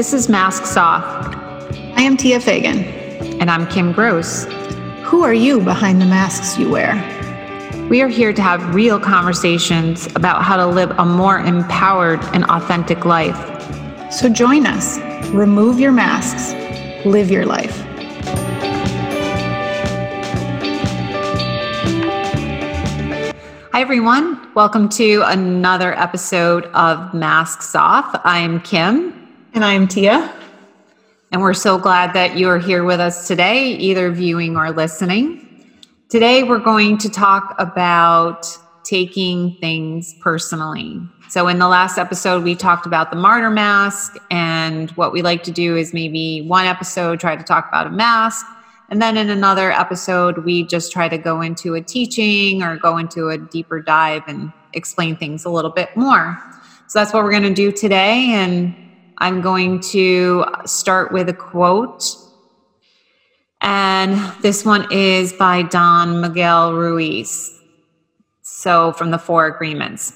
[0.00, 1.04] This is Masks Off.
[1.04, 2.84] I am Tia Fagan.
[3.38, 4.46] And I'm Kim Gross.
[5.02, 6.94] Who are you behind the masks you wear?
[7.90, 12.44] We are here to have real conversations about how to live a more empowered and
[12.44, 13.36] authentic life.
[14.10, 14.98] So join us.
[15.34, 16.54] Remove your masks.
[17.04, 17.78] Live your life.
[23.70, 24.48] Hi, everyone.
[24.54, 28.18] Welcome to another episode of Masks Off.
[28.24, 29.19] I'm Kim.
[29.52, 30.32] And I'm Tia.
[31.32, 35.66] And we're so glad that you are here with us today, either viewing or listening.
[36.08, 38.46] Today, we're going to talk about
[38.84, 41.00] taking things personally.
[41.28, 45.42] So, in the last episode, we talked about the martyr mask, and what we like
[45.42, 48.46] to do is maybe one episode try to talk about a mask.
[48.88, 52.98] And then in another episode, we just try to go into a teaching or go
[52.98, 56.40] into a deeper dive and explain things a little bit more.
[56.86, 58.30] So that's what we're going to do today.
[58.30, 58.89] And
[59.20, 62.16] I'm going to start with a quote.
[63.60, 67.54] And this one is by Don Miguel Ruiz.
[68.40, 70.14] So, from the Four Agreements,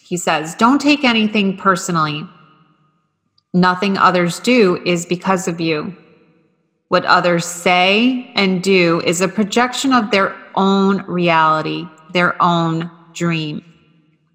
[0.00, 2.28] he says, Don't take anything personally.
[3.52, 5.96] Nothing others do is because of you.
[6.88, 13.64] What others say and do is a projection of their own reality, their own dream.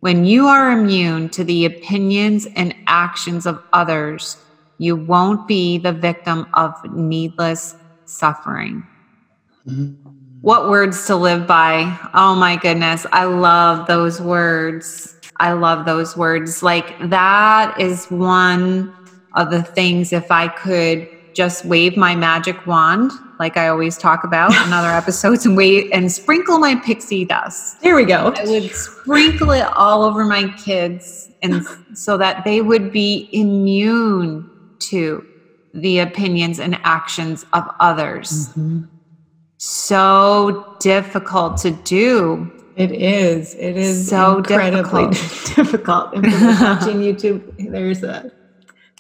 [0.02, 4.38] When you are immune to the opinions and actions of others,
[4.78, 8.88] you won't be the victim of needless suffering.
[9.68, 10.10] Mm-hmm.
[10.42, 12.00] What words to live by.
[12.14, 13.06] Oh my goodness.
[13.12, 15.18] I love those words.
[15.36, 16.64] I love those words.
[16.64, 18.96] Like, that is one
[19.36, 24.24] of the things, if I could just wave my magic wand, like I always talk
[24.24, 27.82] about in other episodes, and wait and sprinkle my pixie dust.
[27.82, 28.34] There we go.
[28.36, 34.50] I would sprinkle it all over my kids, and so that they would be immune
[34.80, 35.26] to
[35.74, 38.50] the opinions and actions of others.
[38.50, 38.84] Mm-hmm.
[39.58, 42.52] So difficult to do.
[42.76, 43.56] It is.
[43.56, 45.56] It is so incredibly difficult.
[45.56, 46.14] difficult.
[46.14, 48.32] And watching YouTube, there's a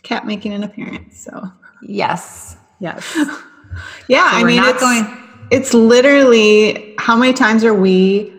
[0.03, 1.17] cat making an appearance.
[1.17, 1.49] So
[1.81, 2.57] Yes.
[2.79, 3.17] Yes.
[4.07, 4.31] Yeah.
[4.31, 5.17] So I mean, it's, going.
[5.51, 8.33] It's literally how many times are we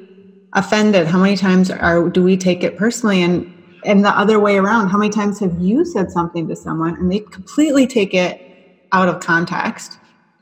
[0.52, 1.06] offended?
[1.06, 3.22] How many times are do we take it personally?
[3.22, 3.52] And
[3.84, 7.10] and the other way around, how many times have you said something to someone and
[7.10, 9.98] they completely take it out of context?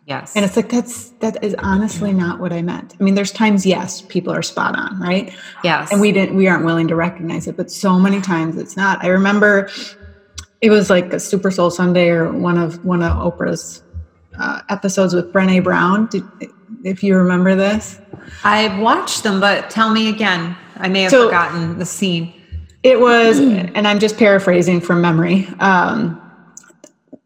[0.07, 0.35] Yes.
[0.35, 2.97] And it's like that's that is honestly not what I meant.
[2.99, 5.35] I mean, there's times yes, people are spot on, right?
[5.63, 5.93] Yes.
[5.93, 9.05] And we didn't we aren't willing to recognize it, but so many times it's not.
[9.05, 9.69] I remember
[10.63, 13.83] it was like a Super Soul Sunday or one of one of Oprah's
[14.39, 16.07] uh, episodes with Brene Brown.
[16.07, 16.25] Did,
[16.85, 18.01] if you remember this,
[18.45, 20.57] I've watched them, but tell me again.
[20.77, 22.33] I may have so forgotten the scene.
[22.85, 25.49] It was, and I'm just paraphrasing from memory.
[25.59, 26.23] Um,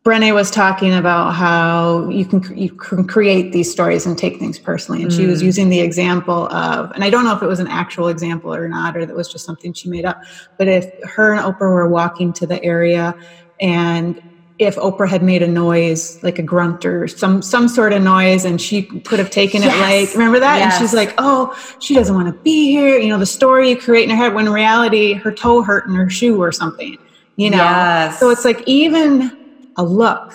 [0.04, 4.58] Brene was talking about how you can you can create these stories and take things
[4.58, 5.16] personally, and mm.
[5.16, 5.46] she was mm.
[5.46, 8.66] using the example of, and I don't know if it was an actual example or
[8.66, 10.20] not, or that was just something she made up.
[10.58, 13.14] But if her and Oprah were walking to the area,
[13.60, 14.20] and
[14.58, 18.44] if Oprah had made a noise like a grunt or some some sort of noise,
[18.44, 19.74] and she could have taken yes.
[19.74, 20.58] it like, remember that?
[20.58, 20.74] Yes.
[20.74, 22.98] And she's like, oh, she doesn't want to be here.
[22.98, 25.86] You know, the story you create in her head when in reality her toe hurt
[25.86, 26.98] in her shoe or something.
[27.36, 28.20] You know, yes.
[28.20, 29.36] so it's like even
[29.76, 30.34] a look,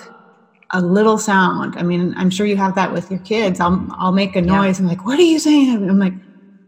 [0.71, 1.75] a little sound.
[1.77, 3.59] I mean, I'm sure you have that with your kids.
[3.59, 4.79] I'll I'll make a noise.
[4.79, 4.83] Yeah.
[4.83, 5.89] I'm like, what are you saying?
[5.89, 6.13] I'm like,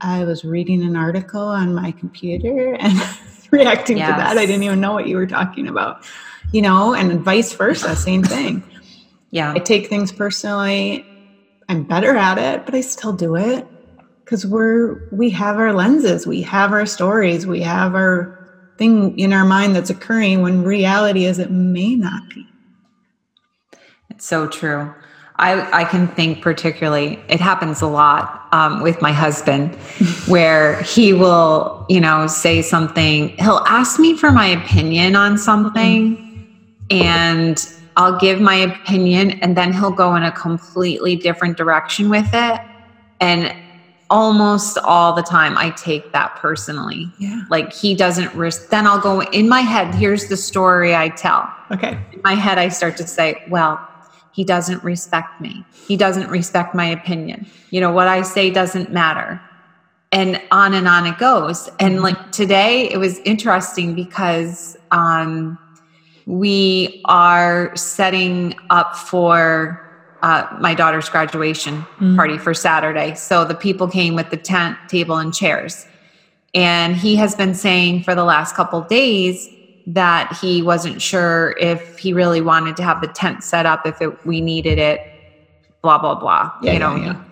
[0.02, 3.02] I was reading an article on my computer and
[3.52, 4.12] reacting yes.
[4.12, 4.38] to that.
[4.38, 6.06] I didn't even know what you were talking about.
[6.52, 8.64] You know, and vice versa, same thing.
[9.32, 9.54] yeah.
[9.54, 11.06] I take things personally.
[11.68, 13.68] I'm better at it, but I still do it
[14.24, 18.36] because we're we have our lenses, we have our stories, we have our
[18.78, 22.48] thing in our mind that's occurring when reality is it may not be.
[24.10, 24.94] It's so true.
[25.36, 29.74] I, I can think particularly, it happens a lot um, with my husband
[30.28, 36.29] where he will, you know, say something, he'll ask me for my opinion on something
[36.90, 42.30] and I'll give my opinion and then he'll go in a completely different direction with
[42.34, 42.62] it.
[43.20, 43.54] And
[44.10, 47.12] almost all the time I take that personally.
[47.20, 47.42] Yeah.
[47.50, 51.48] Like he doesn't risk then I'll go in my head, here's the story I tell.
[51.72, 52.00] Okay.
[52.14, 53.86] In my head I start to say, well,
[54.32, 55.66] he doesn't respect me.
[55.88, 57.46] He doesn't respect my opinion.
[57.72, 59.42] You know, what I say doesn't matter.
[60.12, 61.68] And on and on it goes.
[61.80, 62.04] And mm-hmm.
[62.04, 65.58] like today, it was interesting because um,
[66.30, 69.84] we are setting up for
[70.22, 72.16] uh, my daughter's graduation mm-hmm.
[72.16, 73.16] party for Saturday.
[73.16, 75.88] So the people came with the tent, table, and chairs.
[76.54, 79.50] And he has been saying for the last couple days,
[79.88, 84.00] that he wasn't sure if he really wanted to have the tent set up if
[84.02, 85.02] it, we needed it
[85.82, 87.24] blah blah blah Yeah, you know yeah, yeah.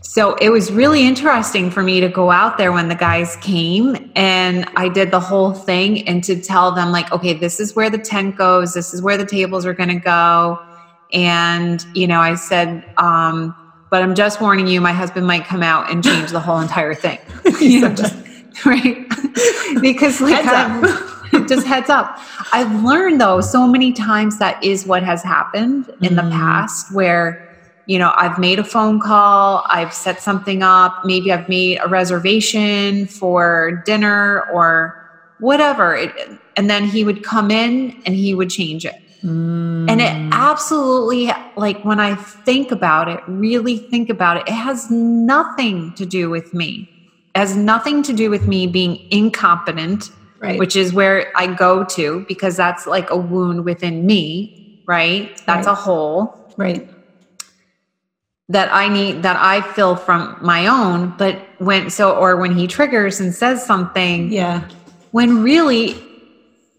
[0.00, 4.10] So it was really interesting for me to go out there when the guys came
[4.16, 7.90] and I did the whole thing and to tell them like okay this is where
[7.90, 10.58] the tent goes this is where the tables are going to go.
[11.12, 13.54] And you know I said um
[13.90, 16.94] but I'm just warning you my husband might come out and change the whole entire
[16.94, 17.18] thing.
[17.60, 18.14] You know, just,
[18.64, 19.06] right?
[19.80, 20.44] Because like.
[21.46, 22.18] Just heads up.
[22.52, 26.32] I've learned though so many times that is what has happened in the Mm.
[26.32, 27.47] past where
[27.88, 31.88] you know, I've made a phone call, I've set something up, maybe I've made a
[31.88, 34.94] reservation for dinner or
[35.38, 35.96] whatever.
[35.96, 36.12] It,
[36.54, 38.94] and then he would come in and he would change it.
[39.22, 40.00] And Mm.
[40.00, 45.92] it absolutely, like when I think about it, really think about it, it has nothing
[45.96, 46.90] to do with me.
[47.34, 50.10] It has nothing to do with me being incompetent,
[50.42, 50.58] right.
[50.58, 54.54] which is where I go to because that's like a wound within me,
[54.86, 55.30] right?
[55.46, 55.72] That's Right.
[55.72, 56.86] a hole right.
[58.48, 62.66] That I need that I feel from my own, but when so or when he
[62.66, 64.62] triggers and says something, Yeah.
[65.10, 66.02] when really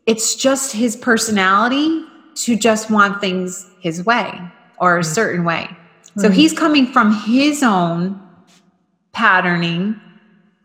[0.07, 2.03] it's just his personality
[2.35, 4.39] to just want things his way
[4.79, 5.13] or a mm-hmm.
[5.13, 5.69] certain way.
[6.17, 6.33] So Right.
[6.35, 8.19] he's coming from his own
[9.11, 9.99] patterning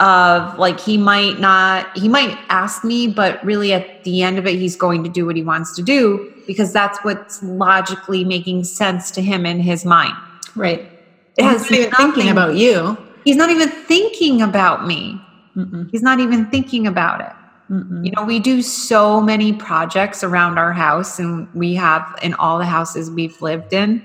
[0.01, 4.47] of like he might not he might ask me but really at the end of
[4.47, 8.65] it he's going to do what he wants to do because that's what's logically making
[8.65, 10.15] sense to him in his mind.
[10.57, 10.91] Right.
[11.37, 12.97] It He's has not even thinking about you.
[13.25, 15.21] He's not even thinking about me.
[15.57, 15.91] Mm-mm.
[15.91, 17.33] He's not even thinking about it.
[17.71, 18.05] Mm-mm.
[18.05, 22.59] You know, we do so many projects around our house, and we have in all
[22.59, 24.03] the houses we've lived in.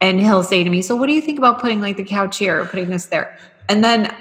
[0.00, 2.38] And he'll say to me, So, what do you think about putting like the couch
[2.38, 3.36] here or putting this there?
[3.68, 4.14] And then,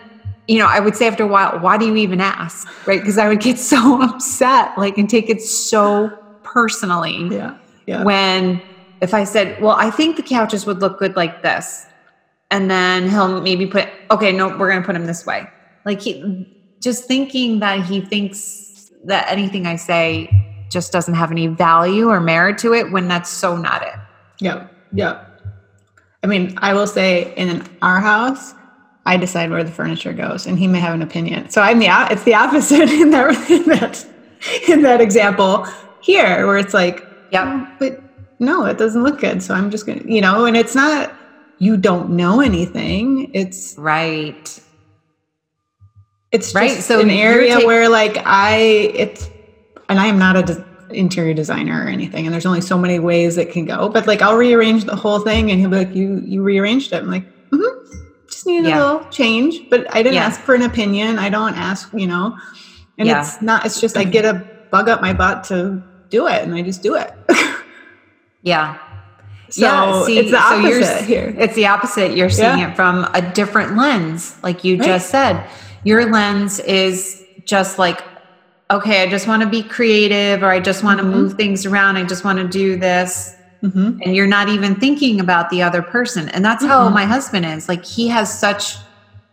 [0.47, 2.67] you know, I would say after a while, Why do you even ask?
[2.87, 2.99] Right?
[2.99, 6.09] Because I would get so upset, like, and take it so
[6.43, 7.55] personally Yeah.
[7.85, 8.03] Yeah.
[8.03, 8.61] when
[9.01, 11.85] if I said, "Well, I think the couches would look good like this,"
[12.51, 15.47] and then he'll maybe put, "Okay, no, we're going to put him this way."
[15.85, 16.47] Like he
[16.81, 20.29] just thinking that he thinks that anything I say
[20.69, 23.93] just doesn't have any value or merit to it when that's so not it.
[24.41, 24.73] Yep.
[24.93, 25.41] Yep.
[26.23, 28.53] I mean, I will say in our house,
[29.05, 31.49] I decide where the furniture goes, and he may have an opinion.
[31.49, 34.05] So I'm the it's the opposite in that in that
[34.67, 35.65] in that example
[36.01, 37.43] here, where it's like, Yep.
[37.45, 38.01] "Oh, but
[38.39, 39.41] no, it doesn't look good.
[39.41, 41.13] So I'm just gonna, you know, and it's not
[41.59, 43.31] you don't know anything.
[43.33, 44.59] It's Right.
[46.31, 48.57] it's Right, so an area tak- where like I
[48.93, 49.29] it's
[49.89, 52.99] and I am not a des- interior designer or anything and there's only so many
[52.99, 55.95] ways it can go but like I'll rearrange the whole thing and he'll be like
[55.95, 57.95] you you rearranged it I'm like mm-hmm.
[58.29, 60.25] just need a little change but I didn't Yeah.
[60.25, 62.37] ask for an opinion I don't ask you know
[62.97, 63.21] and Yeah.
[63.21, 66.53] it's not it's just I get a bug up my butt to do it and
[66.53, 67.11] I just do it
[68.43, 68.77] Yeah.
[69.49, 72.17] So yeah, see, it's the so you're- opposite here It's the opposite.
[72.17, 72.69] You're seeing Yeah.
[72.71, 74.85] it from a different lens, like you Right.
[74.87, 75.43] just said.
[75.83, 78.03] Your lens is just like,
[78.69, 81.95] okay, I just want to be creative, or I just want to move things around.
[81.97, 83.33] I just want to do this.
[83.61, 86.29] hmm And you're not even thinking about the other person.
[86.29, 86.93] And that's how Mhm.
[86.93, 87.67] my husband is.
[87.69, 88.75] Like, he has such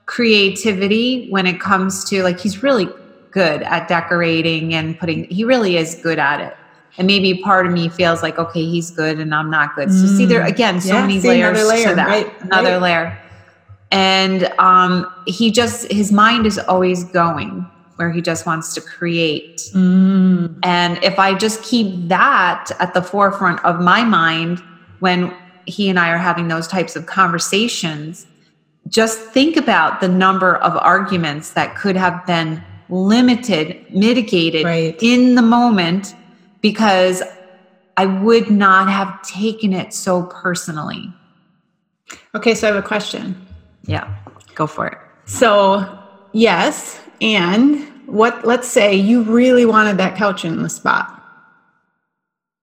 [0.06, 2.88] creativity when it comes to, like, he's really
[3.30, 6.56] good at decorating and putting, he really is good at it.
[6.96, 9.90] And maybe part of me feels like, okay, he's good and I'm not good.
[9.90, 10.48] So see there Mm.
[10.48, 12.06] again, so Yeah, many layers another layer, to that.
[12.08, 12.82] right, Another right.
[12.82, 13.18] layer.
[13.90, 19.60] And um, he just his mind is always going where he just wants to create.
[19.74, 20.56] mm.
[20.64, 24.62] And if I just keep that at the forefront of my mind
[25.00, 25.32] when
[25.66, 28.26] he and I are having those types of conversations,
[28.88, 34.96] just think about the number of arguments that could have been limited, mitigated Right.
[35.00, 36.14] in the moment
[36.64, 37.22] because
[37.98, 41.12] I would not have taken it so personally.
[42.34, 43.36] okay so I have a question
[43.86, 44.08] Yeah,
[44.54, 44.96] go for it.
[45.26, 45.86] So,
[46.32, 51.22] yes, and what let's say you really wanted that couch in the spot.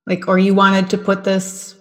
[0.07, 1.75] Like or you wanted to put this,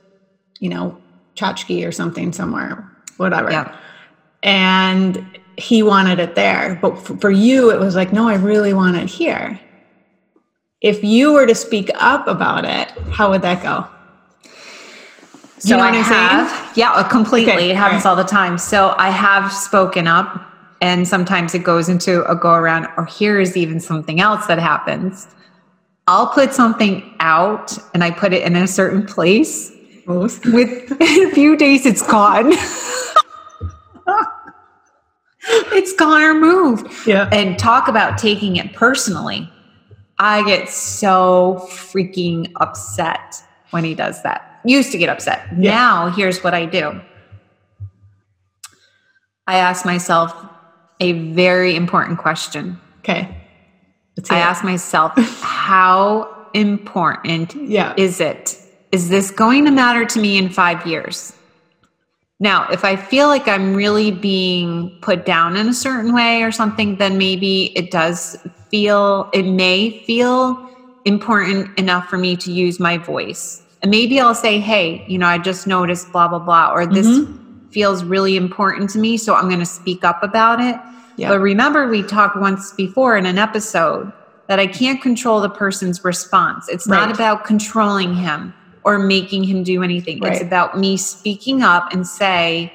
[0.59, 1.01] you know,
[1.37, 2.87] tchotchke or something somewhere,
[3.17, 3.51] whatever.
[3.51, 3.75] Yeah.
[4.43, 5.25] And
[5.57, 9.09] he wanted it there, but for you it was like, no, I really want it
[9.09, 9.59] here.
[10.81, 13.87] If you were to speak up about it, how would that go?
[15.59, 16.47] So know I what I'm saying?
[16.49, 17.53] have, yeah, uh, completely.
[17.53, 18.57] Okay, it happens all all the time.
[18.57, 20.41] So I have spoken up,
[20.81, 25.29] and sometimes it goes into a go around, or here's even something else that happens.
[26.07, 29.71] I'll put something out and I put it in a certain place.
[30.07, 30.47] Most.
[30.53, 32.53] With in a few days, it's gone.
[35.73, 37.07] it's gone or moved.
[37.07, 37.29] Yeah.
[37.33, 39.49] And talk about taking it personally.
[40.23, 44.61] I get so freaking upset when he does that.
[44.67, 45.47] Used to get upset.
[45.59, 45.71] Yeah.
[45.73, 47.01] Now, here's what I do
[49.47, 50.35] I ask myself
[51.01, 52.79] a very important question.
[52.99, 53.35] Okay.
[54.17, 54.43] Let's I it.
[54.43, 57.95] ask myself, how important Yeah.
[57.97, 58.59] is it?
[58.93, 61.33] Is this going to matter to me in five years?
[62.39, 66.53] Now, if I feel like I'm really being put down in a certain way or
[66.53, 68.37] something, then maybe it does
[68.71, 70.69] feel, it may feel
[71.05, 73.63] important enough for me to use my voice.
[73.83, 77.07] And maybe I'll say, hey, you know, I just noticed blah, blah, blah, or this
[77.07, 77.69] mm-hmm.
[77.69, 79.17] feels really important to me.
[79.17, 80.77] So I'm going to speak up about it.
[81.17, 81.31] Yeah.
[81.31, 84.13] But remember, we talked once before in an episode
[84.49, 86.69] that I can't control the person's response.
[86.69, 88.53] It's not about controlling him
[88.85, 90.21] or making him do anything.
[90.25, 92.73] It's about me speaking up and say,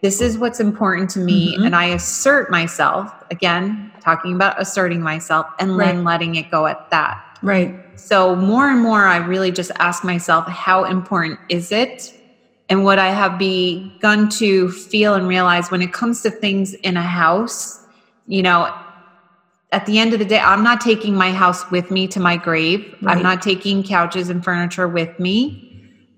[0.00, 1.56] this is what's important to me.
[1.56, 1.66] Mhm.
[1.66, 5.86] And I assert myself, again, talking about asserting myself and Right.
[5.86, 7.18] then letting it go at that.
[7.42, 7.74] Right.
[7.96, 12.12] So more and more, I really just ask myself, how important is it?
[12.70, 16.96] And what I have begun to feel and realize when it comes to things in
[16.96, 17.80] a house,
[18.26, 18.68] you know,
[19.72, 22.36] at the end of the day, I'm not taking my house with me to my
[22.36, 22.94] grave.
[23.02, 23.16] Right.
[23.16, 25.67] I'm not taking couches and furniture with me.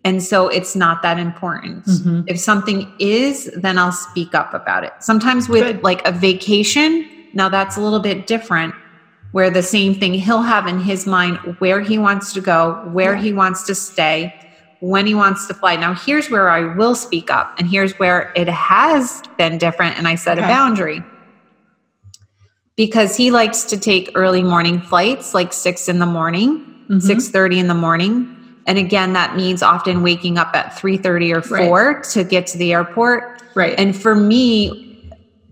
[0.05, 1.85] And so it's not that important.
[1.85, 2.25] Mhm.
[2.27, 4.93] If something is, then I'll speak up about it.
[5.01, 5.83] Sometimes with Good.
[5.85, 8.75] like a vacation, now that's a little bit different
[9.33, 13.15] where the same thing he'll have in his mind where he wants to go, where
[13.15, 13.21] Yeah.
[13.23, 14.35] he wants to stay,
[14.81, 15.77] when he wants to fly.
[15.77, 20.09] Now, here's where I will speak up, and here's where it has been different, and
[20.09, 21.05] I set a boundary.
[22.77, 27.03] Because he likes to take early morning flights, like six in the morning, Mhm.
[27.03, 28.27] six thirty in the morning,
[28.67, 31.67] and again, that means often waking up at three thirty or Right.
[31.67, 33.43] four to get to the airport.
[33.55, 33.75] Right.
[33.79, 34.87] And for me,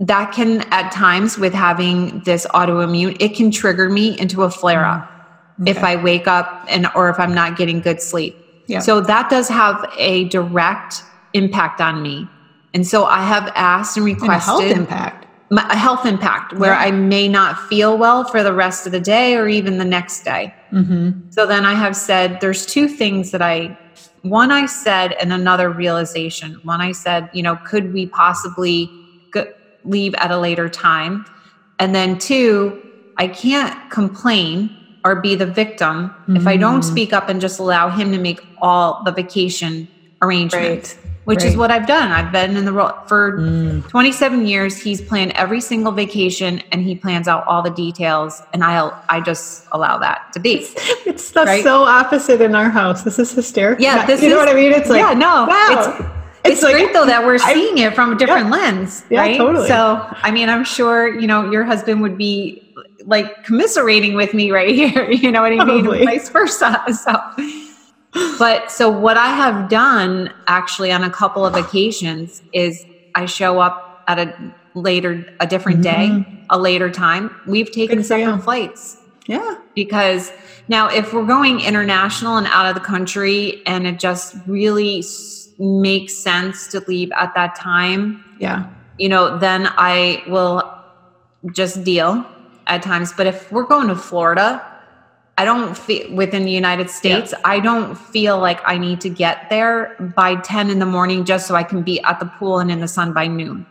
[0.00, 4.84] that can at times with having this autoimmune, it can trigger me into a flare
[4.84, 5.66] up mm-hmm.
[5.66, 8.36] if I wake up and or if I'm not getting good sleep.
[8.66, 8.80] Yeah.
[8.80, 12.28] So that does have a direct impact on me.
[12.74, 15.26] And so I have asked and And health requested impact.
[15.50, 16.81] My, a health impact where Yeah.
[16.81, 20.25] I may not feel well for the rest of the day or even the next
[20.25, 20.52] day.
[20.73, 21.31] Mm-hmm.
[21.31, 23.76] So then I have said there's two things that I
[24.23, 26.59] one I said and another realization.
[26.64, 28.90] One I said, you know, could we possibly
[29.31, 29.45] go,
[29.85, 31.25] leave at a later time?
[31.78, 32.83] And then two,
[33.17, 36.85] I can't complain or be the victim if I don't Mm.
[36.85, 39.88] speak up and just allow him to make all the vacation
[40.21, 40.97] arrangements.
[40.97, 41.07] Right.
[41.28, 42.11] Which is what I've done.
[42.11, 43.87] I've been in the role for Mm.
[43.88, 44.76] 27 years.
[44.80, 48.42] He's planned every single vacation and he plans out all the details.
[48.54, 50.66] And I'll, I just allow that to be.
[51.06, 51.62] It's the Right?
[51.62, 53.02] so opposite in our house.
[53.02, 53.82] This is hysterical.
[53.85, 54.73] Yeah, this you know what I mean.
[54.73, 55.66] It's like yeah, no, wow.
[55.70, 56.11] it's-
[56.44, 59.11] It's, like- great though that we're I- seeing it from a different lens, right?
[59.11, 59.37] Yeah, right?
[59.37, 59.68] totally.
[59.68, 62.62] So, I mean, I'm sure you know your husband would be
[63.04, 65.11] like commiserating with me right here.
[65.11, 65.85] You know what I mean?
[65.85, 66.06] Probably.
[66.06, 66.82] Vice versa.
[66.94, 67.12] So,
[68.38, 72.84] but so what I have done actually on a couple of occasions is
[73.14, 77.34] I show up at a later, a different day, a later time.
[77.46, 78.02] We've taken Mm-hmm.
[78.02, 78.25] Good for you.
[78.26, 78.96] separate flights
[79.26, 79.58] yeah.
[79.75, 80.32] because
[80.68, 85.48] now if we're going international and out of the country and it just really s-
[85.58, 88.66] makes sense to leave at that time Yeah.
[88.98, 90.62] you know then i will
[91.52, 92.25] just deal
[92.68, 94.64] at times but if we're going to florida
[95.40, 99.37] i don't feel within the united states i don't feel like i need to get
[99.54, 102.71] there by 10 in the morning just so i can be at the pool and
[102.71, 103.64] in the sun by noon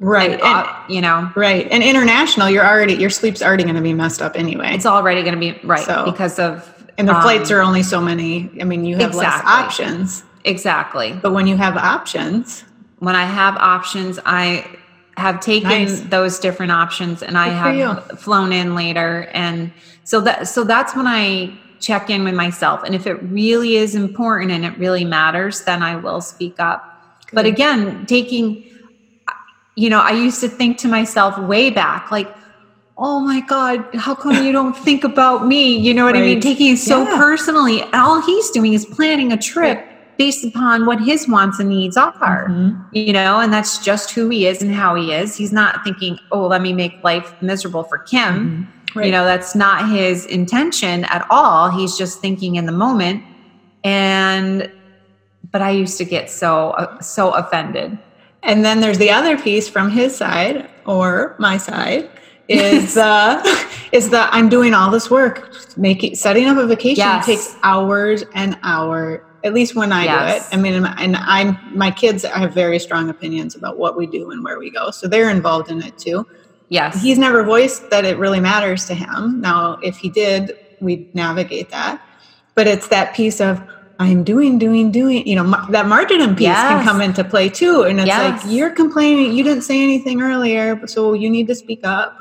[0.00, 0.32] Right.
[0.32, 1.66] And, And, uh, you know right.
[1.70, 4.70] And international, you're already your sleep's already going to be messed up anyway.
[4.74, 6.52] it's already going to be right So- because of
[6.98, 8.50] and the um, flights are only so many.
[8.60, 10.24] I mean, you have less options.
[10.44, 12.64] exactly But when you have options,
[13.06, 14.44] when I have options, I
[15.16, 16.00] have taken Nice.
[16.00, 19.28] those different options and I Good for have flown in later.
[19.32, 19.72] And
[20.04, 22.82] so that so that's when I check in with myself.
[22.82, 26.84] And if it really is important and it really matters, then I will speak up.
[27.32, 28.64] But again, taking
[29.76, 32.32] you know, I used to think to myself way back, like,
[32.96, 35.76] oh my God, how come you don't think about me?
[35.76, 36.40] You know what I mean?
[36.40, 37.16] Taking it so Yeah.
[37.16, 37.82] personally.
[37.82, 39.84] And all he's doing is planning a trip
[40.16, 42.84] based upon what his wants and needs are Mhm.
[42.92, 45.36] you know, and that's just who he is and how he is.
[45.36, 48.68] He's not thinking, oh, let me make life miserable for Kim.
[48.94, 49.06] Right.
[49.06, 51.68] You know, that's not his intention at all.
[51.70, 53.24] He's just thinking in the moment.
[53.82, 54.70] And,
[55.50, 57.98] but I used to get so, uh, so offended.
[58.42, 62.08] And then there's the other piece from his side or my side
[62.46, 63.42] is uh
[63.90, 67.24] is that I'm doing all this work making setting up a vacation Yes.
[67.24, 70.48] takes hours and hour at least when I Yes.
[70.48, 70.58] do it.
[70.58, 74.42] I mean and I'm my kids have very strong opinions about what we do and
[74.42, 74.90] where we go.
[74.90, 76.26] So they're involved in it too.
[76.70, 77.00] Yes.
[77.02, 79.40] He's never voiced that it really matters to him.
[79.40, 82.00] Now if he did we'd navigate that.
[82.54, 83.60] But it's that piece of
[84.00, 85.26] I'm doing, doing, doing.
[85.26, 87.82] You know, ma- that martyrdom piece can come into play too.
[87.82, 88.42] And it's Yes.
[88.44, 92.16] like you're complaining, you didn't say anything earlier, so you need to speak up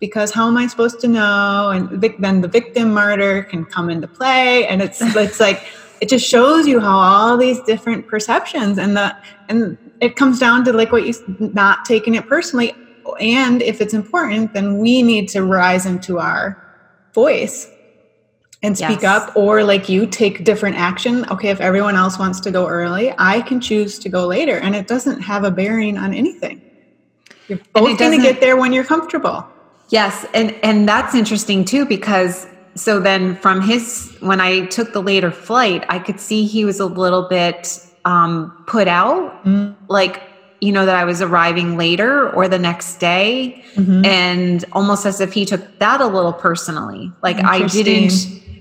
[0.00, 1.70] because how am I supposed to know?
[1.70, 5.64] And vic- then the victim martyr can come into play, and it's it's like
[6.00, 9.16] it just shows you how all these different perceptions and the
[9.48, 12.74] and it comes down to like what you not taking it personally,
[13.20, 16.62] and if it's important, then we need to rise into our
[17.14, 17.70] voice
[18.62, 19.22] and speak Yes.
[19.28, 21.24] up or like you take different action.
[21.30, 24.58] Okay if everyone else wants to go early i can choose to go later.
[24.58, 26.62] And it doesn't have a bearing on anything.
[27.48, 29.46] You're both going to get there when you're comfortable.
[29.90, 32.46] Yes, and and that's interesting too because
[32.76, 36.78] so then from his when I took the later flight, I could see he was
[36.80, 39.74] a little bit um, put out, Mm.
[39.88, 40.22] like
[40.60, 44.04] you know that I was arriving later or the next day, Mm-hmm.
[44.06, 48.12] and almost as if he took that a little personally, like I didn't.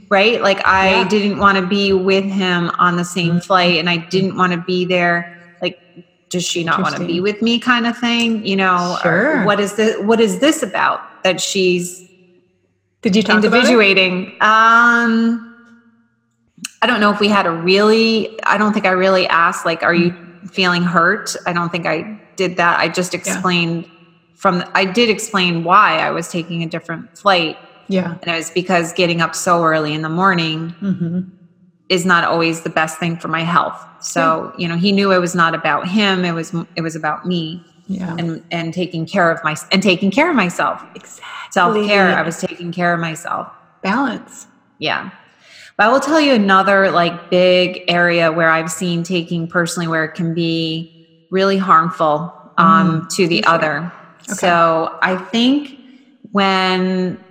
[0.10, 1.00] Right, like I Yeah.
[1.00, 1.10] Mm-hmm.
[1.10, 4.60] didn't want to be with him on the same flight, and I didn't want to
[4.60, 5.36] be there.
[5.64, 5.80] Like,
[6.30, 7.58] does she not want to be with me?
[7.60, 8.98] Kind of thing, you know?
[9.02, 9.44] Sure.
[9.46, 9.98] What is this?
[10.00, 11.02] What is this about?
[11.24, 12.08] That she's
[13.06, 14.36] did you talk individuating.
[14.42, 15.54] Um,
[16.82, 18.40] I don't know if we had a really.
[18.48, 19.64] I don't think I really asked.
[19.64, 20.12] Like, are you
[20.52, 21.36] feeling hurt?
[21.46, 22.80] I don't think I did that.
[22.80, 23.88] I just explained
[24.34, 24.64] from.
[24.74, 27.58] I did explain why I was taking a different flight,
[27.88, 31.20] yeah and it was because getting up so early in the morning hmm
[31.88, 33.80] is not always the best thing for my health.
[34.00, 36.26] So you know, he knew it was not about him.
[36.26, 40.12] It was it was about me yeah and and taking care of my and taking
[40.12, 40.84] care of myself.
[40.96, 42.18] exactly Self care.
[42.18, 43.52] I was taking care of myself.
[43.82, 45.12] balance Yeah.
[45.78, 50.06] But I will tell you another like big area where I've seen taking personally where
[50.06, 53.54] it can be really harmful um, to the share.
[53.54, 53.94] other.
[54.22, 55.78] So I think
[56.32, 57.22] when,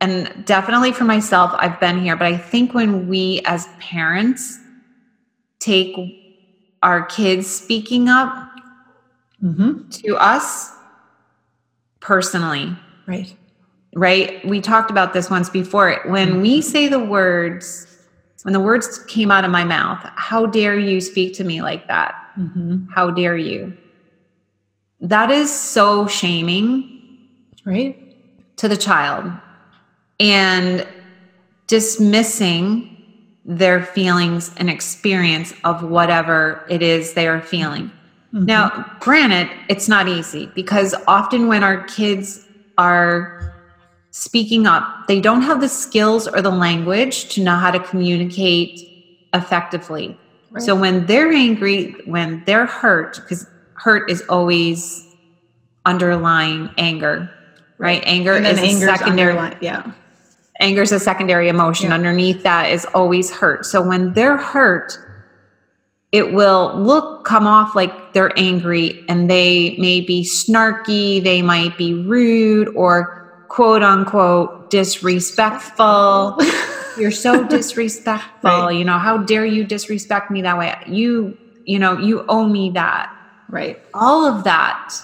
[0.00, 4.58] and definitely for myself, I've been here, but I think when we as parents
[5.60, 5.94] take
[6.82, 8.47] our kids speaking up
[9.40, 10.72] hmm to us
[12.00, 13.34] personally, right
[13.94, 14.44] right?
[14.46, 16.00] We talked about this once before.
[16.06, 17.86] When we say the words,
[18.42, 21.86] when the words came out of my mouth, how dare you speak to me like
[21.88, 22.14] that?
[22.34, 23.76] hmm How dare you?
[25.00, 26.94] That is so shaming
[27.64, 27.96] right
[28.56, 29.30] to the child
[30.18, 30.86] and
[31.68, 32.96] dismissing
[33.44, 37.90] their feelings and experience of whatever it is they are feeling.
[38.32, 38.98] Now, mm-hmm.
[39.00, 43.54] granted, it's not easy because often when our kids are
[44.10, 48.80] speaking up, they don't have the skills or the language to know how to communicate
[49.32, 50.18] effectively.
[50.50, 50.62] Right.
[50.62, 55.06] So when they're angry, when they're hurt, because hurt is always
[55.86, 57.30] underlying anger,
[57.78, 58.02] right?
[58.04, 59.92] Anger is a secondary yeah
[60.60, 61.94] anger is a secondary emotion Yeah.
[61.94, 64.98] underneath that is always hurt so when they're hurt
[66.12, 71.76] it will look come off like they're angry and they may be snarky they might
[71.76, 76.38] be rude or quote unquote disrespectful.
[76.98, 78.70] You're so disrespectful Right.
[78.72, 80.74] you know how dare you disrespect me that way?
[80.86, 83.14] You you know you owe me that.
[83.48, 83.80] Right.
[83.94, 84.94] All of that.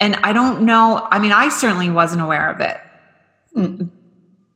[0.00, 2.78] And i don't know i mean i certainly wasn't aware of it.
[3.56, 3.90] Mm.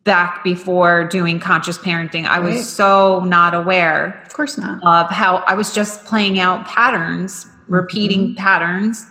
[0.04, 2.64] Back before doing conscious parenting i was Right.
[2.64, 4.82] so not aware of course not.
[4.82, 7.74] of how i was just playing out patterns mm-hmm.
[7.74, 9.06] repeating patterns.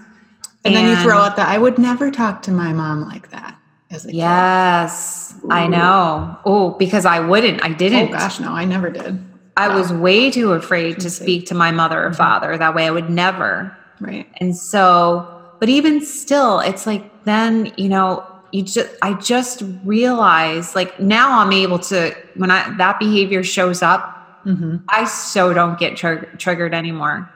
[0.65, 3.57] And then you throw out that i would never talk to my mom like that
[3.91, 4.17] as a kid.
[4.17, 6.37] yes i know.
[6.45, 9.23] Oh because i wouldn't i oh didn't gosh no i never did.
[9.55, 12.17] I was way too afraid to speak to my mother or mm-hmm.
[12.17, 13.75] father that way i would never.
[13.99, 14.27] Right.
[14.37, 15.27] And so,
[15.59, 21.39] but even still, it's like then, you know, you just I just realize like now
[21.39, 26.27] I'm able to when I that behavior shows up, hmm I so don't get trigger,
[26.37, 27.31] triggered anymore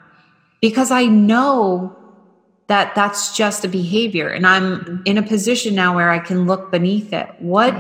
[0.62, 2.00] because I know
[2.68, 6.72] that that's just a behavior and I'm in a position now where I can look
[6.72, 7.28] beneath it.
[7.38, 7.76] What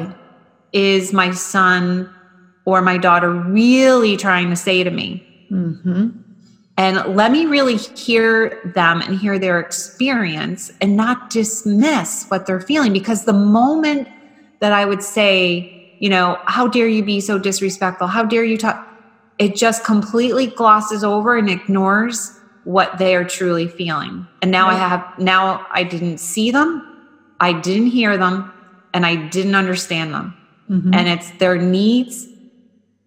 [0.73, 1.13] is Right.
[1.13, 2.09] my son
[2.65, 5.25] or my daughter really trying to say to me?
[5.49, 6.09] hmm
[6.77, 12.59] and let me really hear them and hear their experience and not dismiss what they're
[12.61, 12.93] feeling.
[12.93, 14.07] Because the moment
[14.59, 18.07] that i would say you know how dare you be so disrespectful?
[18.07, 18.79] How dare you talk
[19.39, 22.31] it just completely glosses over and ignores
[22.63, 24.27] what they are truly feeling.
[24.41, 26.81] And now i have now i didn't see them
[27.39, 28.51] i didn't hear them
[28.93, 30.33] and i didn't understand them.
[30.69, 30.95] Mhm.
[30.95, 32.25] and it's their needs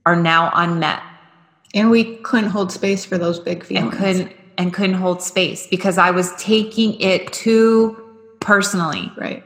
[0.05, 1.01] are now unmet
[1.77, 3.93] and we couldn't hold space for those big feelings.
[3.95, 7.97] and couldn't and couldn't hold space because I was taking it too
[8.41, 9.13] personally.
[9.17, 9.45] right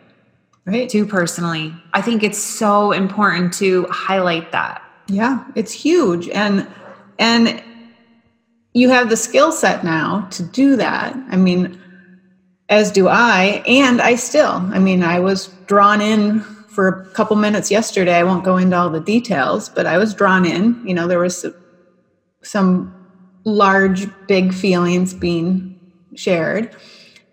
[0.66, 0.88] Right.
[0.88, 1.74] too personally.
[1.94, 4.82] I think it's so important to highlight that.
[5.08, 6.28] Yeah, it's huge.
[6.28, 6.66] And
[7.18, 7.62] and
[8.72, 11.16] you have the skill set now to do that.
[11.30, 11.80] I mean,
[12.68, 14.62] as do I, and I still.
[14.72, 18.14] I mean, I was drawn in for a couple minutes yesterday.
[18.14, 20.80] I won't go into all the details, but I was drawn in.
[20.86, 21.44] You know, there was
[22.42, 22.94] some
[23.44, 25.79] large, big feelings being
[26.14, 26.74] shared.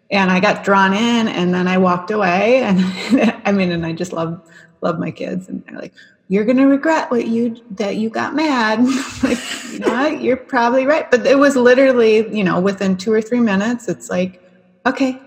[0.10, 2.64] And I got drawn in and then I walked away.
[2.64, 2.80] And
[3.46, 4.42] I mean, and I just love
[4.82, 5.50] love my kids.
[5.50, 5.94] And they're like,
[6.30, 8.80] you're gonna regret what you that you got mad.
[9.24, 9.40] like,
[9.72, 10.22] you know what?
[10.22, 11.10] You're probably right.
[11.10, 14.42] But it was literally, you know, within two or three minutes, it's like,
[14.86, 15.20] okay,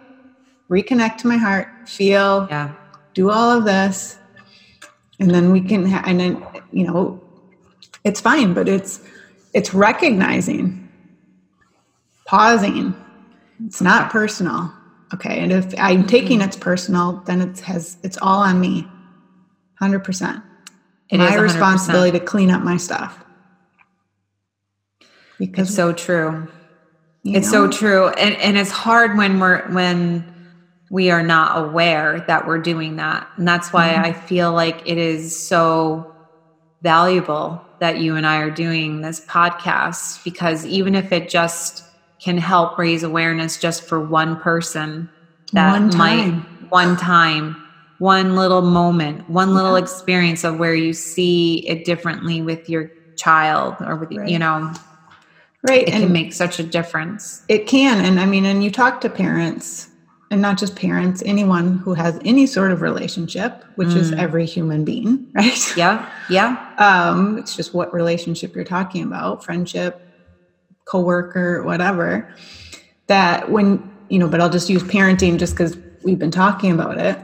[0.71, 2.73] reconnect to my heart, feel, Yeah.
[3.14, 4.16] do all of this
[5.19, 7.21] and then we can ha- and then you know
[8.05, 9.01] it's fine but it's
[9.52, 10.88] it's recognizing
[12.26, 12.94] pausing
[13.66, 14.72] it's not personal
[15.14, 18.86] okay and if i'm taking it's personal then it has it's all on me
[19.80, 20.42] 100%
[21.10, 21.42] It my is 100%.
[21.42, 23.24] responsibility to clean up my stuff
[25.38, 26.48] because It's so true.
[27.24, 28.08] It's know, so true.
[28.08, 30.24] And and it's hard when we're when
[30.90, 33.28] we are not aware that we're doing that.
[33.36, 34.04] And that's why Mm-hmm.
[34.04, 36.14] I feel like it is so
[36.82, 41.83] valuable that you and I are doing this podcast because even if it just
[42.23, 45.09] can help raise awareness just for one person
[45.53, 46.47] that One might time.
[46.69, 47.57] one time
[47.99, 53.75] one little moment one little experience of where you see it differently with your child
[53.81, 54.73] or with you know
[55.69, 58.03] right it and can make such a difference It can.
[58.05, 59.89] And I mean, and you talk to parents,
[60.31, 64.19] and not just parents, anyone who has any sort of relationship, which is Mm.
[64.19, 65.77] every human being, right?
[65.77, 70.01] yeah yeah Um, it's just what relationship you're talking about friendship,
[70.85, 72.29] coworker, whatever.
[73.09, 76.99] That when, you know, but I'll just use parenting just because we've been talking about
[76.99, 77.19] it.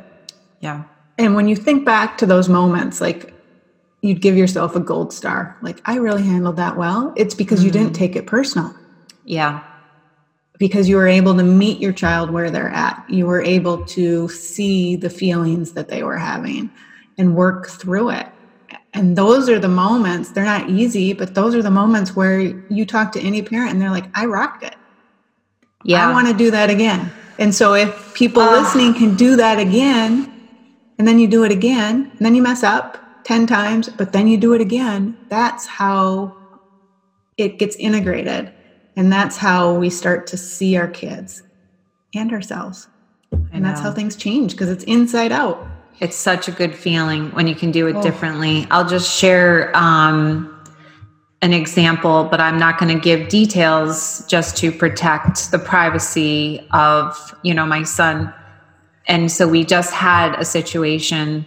[0.61, 0.83] yeah
[1.19, 3.33] And when you think back to those moments, like
[4.03, 7.13] you'd give yourself a gold star, like, I really handled that well.
[7.17, 8.75] It's because you didn't take it personal
[9.25, 9.63] yeah
[10.59, 13.05] because you were able to meet your child where they're at.
[13.09, 16.71] You were able to see the feelings that they were having
[17.19, 18.27] and work through it.
[18.95, 22.87] And those are the moments, they're not easy, but those are the moments where you
[22.87, 24.75] talk to any parent and they're like, I rocked it.
[25.85, 27.11] yeah I want to do that again.
[27.39, 28.53] And so if people Ah.
[28.53, 30.33] listening can do that again,
[30.99, 34.27] and then you do it again, and then you mess up 10 times, but then
[34.27, 36.33] you do it again, that's how
[37.37, 38.51] it gets integrated.
[38.97, 41.43] And that's how we start to see our kids
[42.15, 42.89] and ourselves.
[43.53, 45.67] And that's how things change because it's inside out.
[46.01, 48.03] It's such a good feeling when you can do it Oh.
[48.03, 48.67] differently.
[48.71, 50.53] I'll just share um,
[51.43, 57.35] an example, but I'm not going to give details just to protect the privacy of,
[57.43, 58.33] you know, my son.
[59.09, 61.45] And so we just had a situation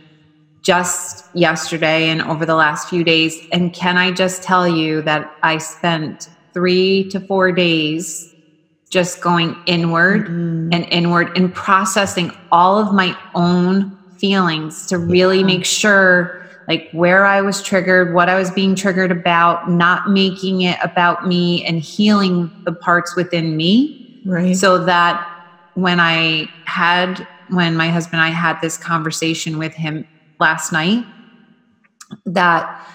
[0.62, 3.40] just yesterday and over the last few days.
[3.52, 8.34] And can I just tell you that I spent three to four days
[8.90, 10.70] just going inward mm-hmm.
[10.72, 17.26] and inward and processing all of my own feelings to really make sure like where
[17.26, 21.80] I was triggered, what I was being triggered about, not making it about me and
[21.80, 24.22] healing the parts within me.
[24.26, 24.56] Right.
[24.56, 25.26] so that
[25.76, 30.06] when I had when my husband and I had this conversation with him
[30.40, 31.06] last night
[32.26, 32.86] that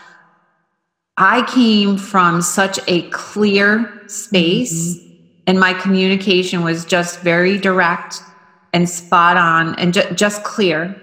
[1.17, 4.99] I came from such a clear space
[5.47, 8.21] and my communication was just very direct
[8.73, 11.01] and spot on and ju- just clear.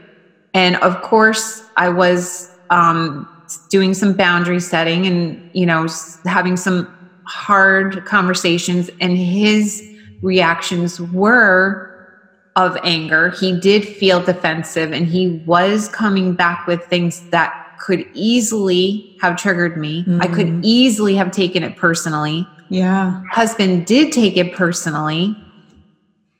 [0.54, 3.28] And of course, I was um,
[3.70, 5.88] doing some boundary setting and, you know,
[6.26, 6.94] having some
[7.26, 8.90] hard conversations.
[9.00, 9.82] And his
[10.22, 11.90] reactions were
[12.58, 13.30] of anger.
[13.30, 19.36] He did feel defensive and he was coming back with things that could easily have
[19.38, 20.06] triggered me.
[20.22, 20.62] I could mm-hmm.
[20.64, 23.22] easily have taken it personally yeah.
[23.30, 25.36] husband did take it personally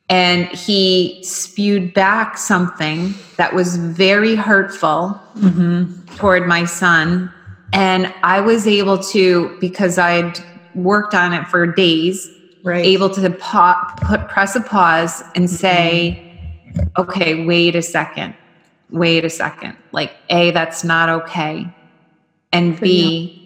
[0.10, 6.06] and he spewed back something that was very hurtful mm-hmm.
[6.16, 7.32] toward my son
[7.74, 10.40] and i was able to because i'd
[10.74, 12.30] worked on it for days
[12.64, 12.86] Right.
[12.86, 15.56] able to pa- put press a pause and mm-hmm.
[15.56, 16.40] say
[16.96, 18.36] okay wait a second
[18.92, 19.78] wait a second.
[19.92, 21.74] Like a that's not okay.
[22.54, 23.38] And b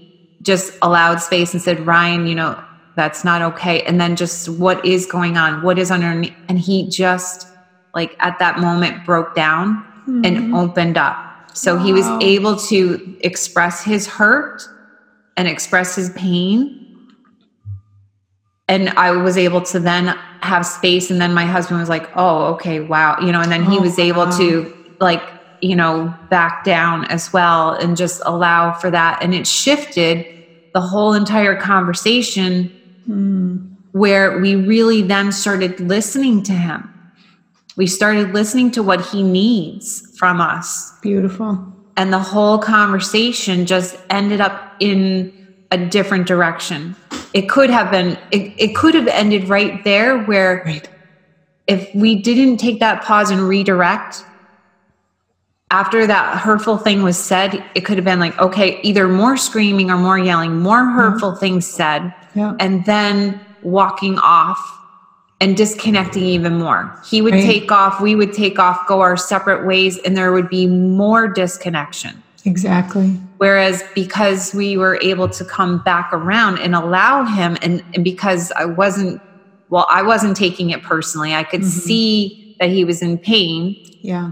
[0.42, 2.64] just allowed space and said ryan you know
[2.96, 3.82] that's not okay.
[3.82, 5.62] And then just what is going on?
[5.62, 6.34] What is underneath?
[6.48, 7.48] And he just
[7.94, 10.56] like at that moment broke down and mm-hmm.
[10.56, 11.22] opened up.
[11.54, 14.62] So he was able to express his hurt
[15.38, 16.82] and express his pain.
[18.68, 20.08] And I was able to then
[20.42, 21.12] have space.
[21.12, 23.42] And then my husband was like, "Oh, okay, wow," you know.
[23.42, 24.38] And then he Oh, was able wow.
[24.38, 25.22] to like
[25.62, 29.22] you know, back down as well and just allow for that.
[29.22, 30.26] And it shifted
[30.74, 32.66] the whole entire conversation
[33.06, 33.58] hmm.
[33.94, 36.92] where we really then started listening to him.
[37.78, 40.92] We started listening to what he needs from us.
[41.02, 41.74] Beautiful.
[41.98, 45.32] And the whole conversation just ended up in
[45.72, 46.96] a different direction.
[47.34, 50.90] It could have been, it, it could have ended right there where Right.
[51.68, 54.24] if we didn't take that pause and redirect
[55.72, 59.90] after that hurtful thing was said it could have been like okay either more screaming
[59.90, 60.96] or more yelling more mm-hmm.
[60.96, 62.56] hurtful things said Yeah.
[62.60, 64.60] and then walking off
[65.42, 67.44] and disconnecting even more he would Right.
[67.44, 71.28] take off we would take off go our separate ways and there would be more
[71.28, 73.20] disconnection Exactly.
[73.38, 78.52] Whereas because we were able to come back around and allow him, and, and because
[78.52, 79.22] I wasn't,
[79.70, 81.70] well, I wasn't taking it personally, I could mm-hmm.
[81.70, 84.32] see that he was in pain, Yeah.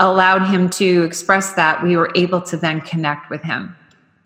[0.00, 3.76] Allowed him to express that, we were able to then connect with him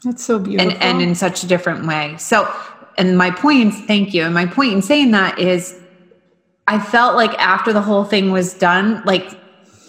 [0.03, 0.73] That's so beautiful.
[0.73, 2.17] and, and in such a different way.
[2.19, 2.51] So,
[2.97, 4.23] and my point, thank you.
[4.23, 5.79] And my point in saying that is
[6.67, 9.39] I felt like after the whole thing was done, like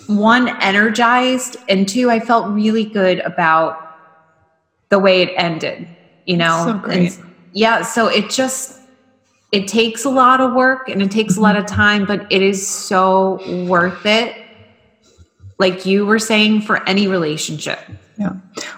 [0.08, 3.80] one, energized, and two, I felt really good about
[4.90, 5.88] the way it ended,
[6.26, 6.64] you know?
[6.66, 7.18] So great.
[7.18, 7.82] And yeah.
[7.84, 8.80] So it just,
[9.52, 12.42] it takes a lot of work and it takes a lot of time, but it
[12.42, 14.45] is so worth it.
[15.58, 17.80] Like you were saying, for any relationship.
[18.18, 18.34] Yeah.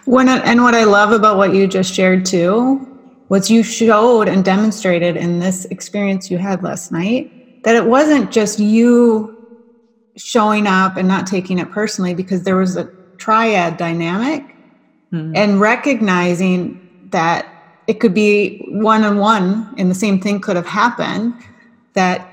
[0.06, 2.98] When and what I love about what you just shared too
[3.30, 8.32] was you showed and demonstrated in this experience you had last night that it wasn't
[8.32, 9.34] just you
[10.16, 12.86] showing up and not taking it personally because there was a
[13.18, 14.56] triad dynamic
[15.12, 15.32] hmm.
[15.36, 17.46] and recognizing that
[17.88, 21.34] it could be one on one and the same thing could have happened
[21.94, 22.30] that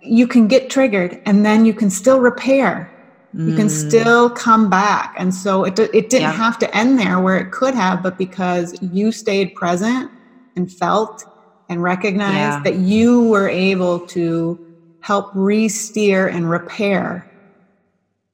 [0.00, 2.90] you can get triggered and then you can still repair
[3.38, 3.88] you can mm.
[3.88, 6.32] still come back and so it, it didn't Yeah.
[6.32, 10.10] have to end there where it could have but because you stayed present
[10.56, 11.22] and felt
[11.68, 12.62] and recognized Yeah.
[12.64, 14.58] that you were able to
[15.00, 17.30] help re-steer and repair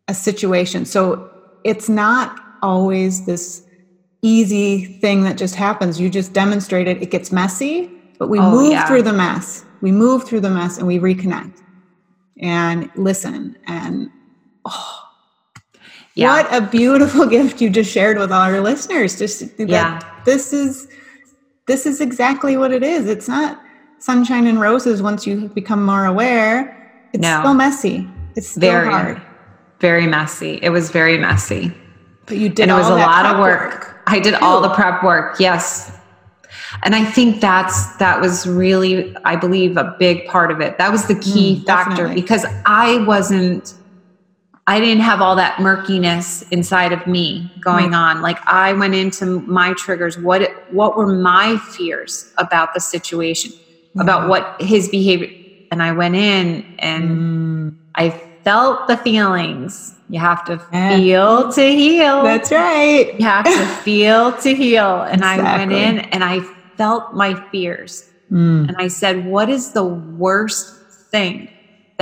[0.07, 1.29] a situation so
[1.65, 3.62] it's not always this
[4.23, 8.73] easy thing that just happens you just demonstrated it gets messy but we Oh, move
[8.73, 8.87] yeah.
[8.87, 11.59] through the mess we move through the mess and we reconnect
[12.38, 14.09] and listen and
[16.14, 16.29] Yeah.
[16.42, 19.18] what a beautiful gift you just shared with all our listeners.
[19.18, 19.98] Just Yeah.
[20.27, 20.88] this is
[21.66, 23.09] this is exactly what it is.
[23.09, 23.59] It's not
[23.98, 26.77] sunshine and roses once you become more aware.
[27.14, 27.40] It's No.
[27.40, 28.07] still messy.
[28.37, 29.22] It's still very hard.
[29.81, 31.72] very messy it was very messy
[32.27, 34.03] But you did and it was a lot of prep work.
[34.07, 35.90] i did all the prep work yes
[36.85, 40.90] and i think that's that was really i believe a big part of it that
[40.92, 42.14] was the key Mm, factor definitely.
[42.22, 43.75] because i wasn't
[44.66, 49.40] i didn't have all that murkiness inside of me going on like i went into
[49.42, 53.51] my triggers what what were my fears about the situation
[53.98, 55.29] about what his behavior
[55.70, 58.11] and i went in and Mm, I
[58.44, 59.94] felt the feelings.
[60.09, 60.96] You have to Yeah.
[60.96, 62.22] feel to heal.
[62.25, 63.14] that's right.
[63.20, 65.03] you have to feel to heal.
[65.03, 66.40] And I went in and I
[66.77, 68.03] felt my fears.
[68.33, 70.64] Mm, And I said, What is the worst
[71.12, 71.48] thing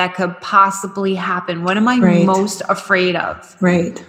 [0.01, 1.63] that could possibly happen?
[1.63, 2.25] What am I Right.
[2.25, 3.35] most afraid of?
[3.61, 4.03] right.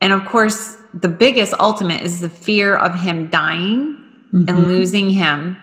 [0.00, 3.96] And of course, the biggest ultimate is the fear of him dying
[4.32, 4.48] Mm-hmm.
[4.48, 5.56] and losing him.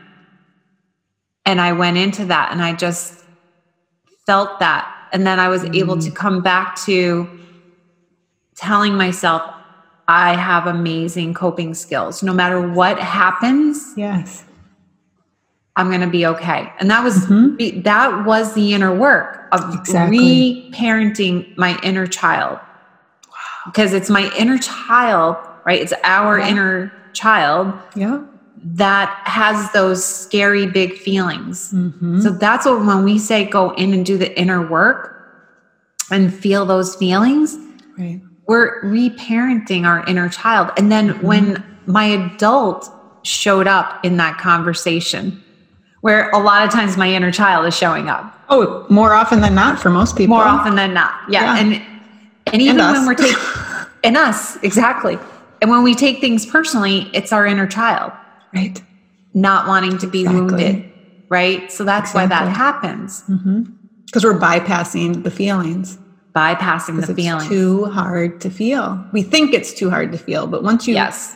[1.46, 3.24] And I went into that and I just
[4.26, 4.84] felt that.
[5.14, 6.04] And then I was able Mm.
[6.06, 7.28] to come back to
[8.56, 9.42] telling myself,
[10.08, 12.24] I have amazing coping skills.
[12.24, 14.44] No matter what happens, Yes.
[15.76, 16.72] I'm going to be okay.
[16.80, 17.84] And that was Mhm.
[17.84, 20.18] that was the inner work of Exactly.
[20.72, 22.60] re-parenting my inner child.
[23.66, 25.82] Because it's my inner child, right?
[25.82, 26.48] It's our Yeah.
[26.48, 28.20] inner child Yeah.
[28.76, 31.74] that has those scary big feelings.
[31.74, 32.22] Mhm.
[32.22, 35.16] So that's what when we say go in and do the inner work
[36.12, 37.58] and feel those feelings,
[37.98, 38.22] Right.
[38.48, 40.72] we're reparenting our inner child.
[40.78, 41.26] And then Mm-hmm.
[41.28, 42.92] when my adult
[43.24, 45.42] showed up in that conversation,
[46.04, 49.56] where a lot of times my inner child is showing up Oh, more often than
[49.56, 50.36] not for most people.
[50.36, 51.14] more often than not.
[51.30, 51.56] Yeah.
[51.56, 51.60] Yeah.
[51.62, 51.82] And
[52.52, 52.98] and even us.
[52.98, 53.38] when we're taking
[54.04, 55.18] in us, exactly.
[55.62, 58.12] And when we take things personally, it's our inner child
[58.54, 58.82] Right.
[59.34, 60.42] not wanting to be Exactly.
[60.42, 60.92] wounded.
[61.30, 61.72] Right.
[61.72, 63.24] So that's why that happens.
[63.30, 63.64] Mm-hmm.
[64.06, 65.98] Because we're bypassing the feelings.
[66.36, 67.48] Bypassing the it's feeling.
[67.48, 69.04] too hard to feel.
[69.14, 71.36] We think it's too hard to feel, but once you yes.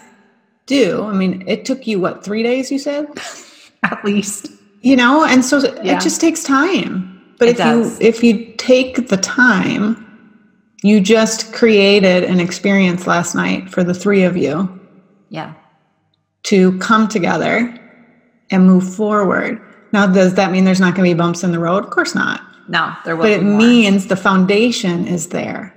[0.66, 2.70] do, I mean, it took you what three days?
[2.72, 3.08] You said,
[3.84, 4.52] At least.
[4.88, 5.98] You know, and so Yeah.
[5.98, 6.90] it just takes time.
[7.40, 8.00] But It if does.
[8.00, 10.04] you if you take the time
[10.84, 14.56] You just created an experience last night for the three of you
[15.30, 15.54] Yeah.
[16.44, 17.74] to come together
[18.52, 19.60] and move forward.
[19.92, 21.84] Now, does that mean there's not going to be bumps in the road?
[21.84, 22.42] Of course not.
[22.70, 23.58] No, there will But it more.
[23.58, 25.74] means the foundation is there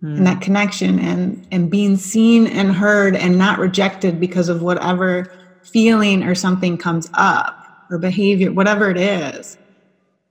[0.00, 0.16] Hmm.
[0.16, 5.30] and that connection and, and being seen and heard and not rejected because of whatever
[5.62, 7.54] feeling or something comes up
[7.90, 9.58] or behavior, whatever it is.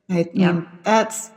[0.09, 0.51] I Yeah.
[0.53, 1.31] mean, that's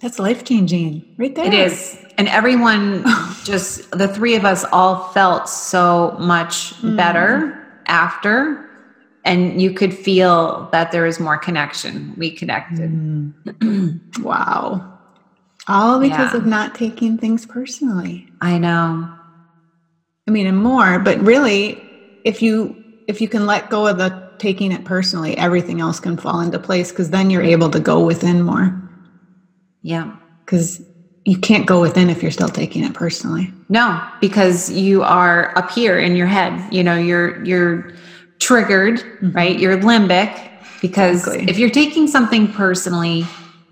[0.00, 1.46] that's life changing right there.
[1.46, 1.98] It is.
[2.18, 3.04] And everyone
[3.44, 6.96] just, the three of us all felt so much Mm.
[6.96, 8.64] better after.
[9.24, 12.14] And you could feel that there is more connection.
[12.16, 12.90] We connected.
[12.90, 14.00] Mm.
[14.20, 14.94] Wow.
[15.68, 16.38] All because Yeah.
[16.38, 18.28] of not taking things personally.
[18.40, 19.08] I know.
[20.26, 21.82] I mean, and more, but really,
[22.24, 26.16] if you if you can let go of the taking it personally, everything else can
[26.16, 28.80] fall into place because then you're able to go within more.
[29.82, 30.16] Yeah.
[30.44, 30.80] Because
[31.24, 33.52] you can't go within if you're still taking it personally.
[33.68, 36.72] No, because you are up here in your head.
[36.72, 37.92] You know, you're you're
[38.40, 39.02] triggered,
[39.34, 39.58] right?
[39.58, 40.32] You're limbic
[40.80, 41.30] because Mm-hmm.
[41.30, 41.50] Exactly.
[41.50, 43.26] if you're taking something personally,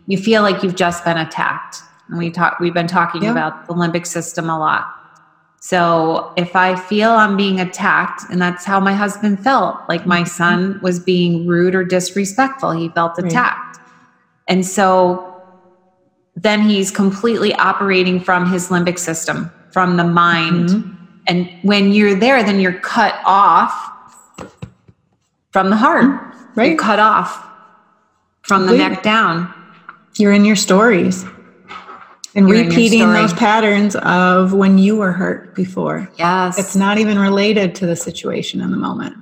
[0.07, 1.79] you feel like you've just been attacked.
[2.09, 3.31] And we talk we've been talking Yeah.
[3.33, 4.87] about the limbic system a lot.
[5.61, 10.23] So if I feel I'm being attacked, and that's how my husband felt, like my
[10.23, 13.23] son was being rude or disrespectful, he felt Mm-hmm.
[13.25, 13.33] Right.
[13.33, 13.79] attacked.
[14.49, 15.33] And so
[16.37, 20.69] then he's completely operating from his limbic system, from the mind.
[20.69, 20.93] Mm-hmm.
[21.27, 23.73] And when you're there, then you're cut off
[25.51, 26.05] from the heart.
[26.05, 26.61] Mm-hmm.
[26.61, 26.69] Right.
[26.71, 27.43] You're cut off
[28.43, 28.95] from the Completely.
[28.95, 29.53] neck down.
[30.17, 31.25] You're in your stories
[32.37, 36.09] and You're in your repeating those patterns of when you were hurt before.
[36.19, 36.59] Yes.
[36.59, 39.17] It's not even related to the situation in the moment.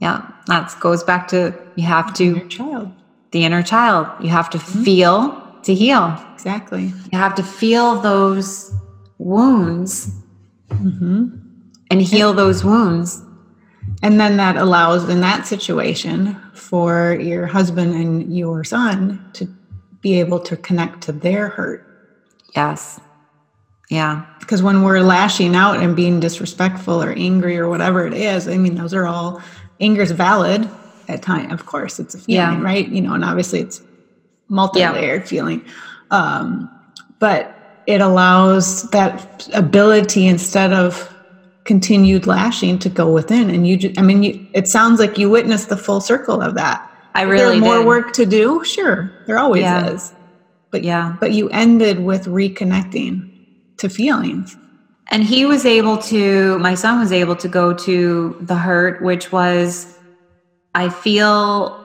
[0.00, 0.26] yeah.
[0.46, 2.90] That goes back to you have to, Your child.
[3.32, 4.84] the inner child, you have to Mm-hmm.
[4.84, 6.16] feel to heal.
[6.34, 6.84] Exactly.
[7.12, 8.72] You have to feel those
[9.18, 10.10] wounds
[10.70, 11.26] Mm-hmm.
[11.90, 13.22] and heal those wounds.
[14.02, 19.46] And then that allows, in that situation, for your husband and your son to
[20.00, 21.86] be able to connect to their hurt.
[22.54, 23.00] Yes.
[23.90, 24.24] Yeah.
[24.40, 28.56] Because when we're lashing out and being disrespectful or angry or whatever it is, I
[28.58, 29.40] mean, those are all,
[29.80, 30.68] anger is valid
[31.08, 31.52] at times.
[31.52, 32.62] Of course, it's a feeling, Yeah.
[32.62, 32.88] right?
[32.88, 33.82] You know, and obviously it's
[34.48, 35.64] multi-layered feeling.
[36.10, 36.70] Um,
[37.18, 41.08] but it allows that ability instead of
[41.64, 43.50] continued lashing to go within.
[43.50, 46.54] And you, ju- I mean, you, it sounds like you witnessed the full circle of
[46.54, 46.88] that.
[47.14, 47.86] I really there more did.
[47.86, 48.64] work to do?
[48.64, 49.90] Sure, there always Yeah.
[49.90, 50.12] is.
[50.72, 51.14] But Yeah.
[51.20, 53.30] but you ended with reconnecting
[53.76, 54.56] to feelings.
[55.10, 59.30] And he was able to, my son was able to go to the hurt, which
[59.30, 59.98] was,
[60.74, 61.78] I feel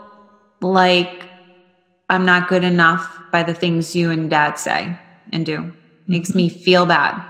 [0.62, 1.26] like
[2.10, 4.98] I'm not good enough by the things you and dad say
[5.34, 5.74] and do.
[6.08, 6.60] Makes me mm-hmm.
[6.60, 7.22] feel bad.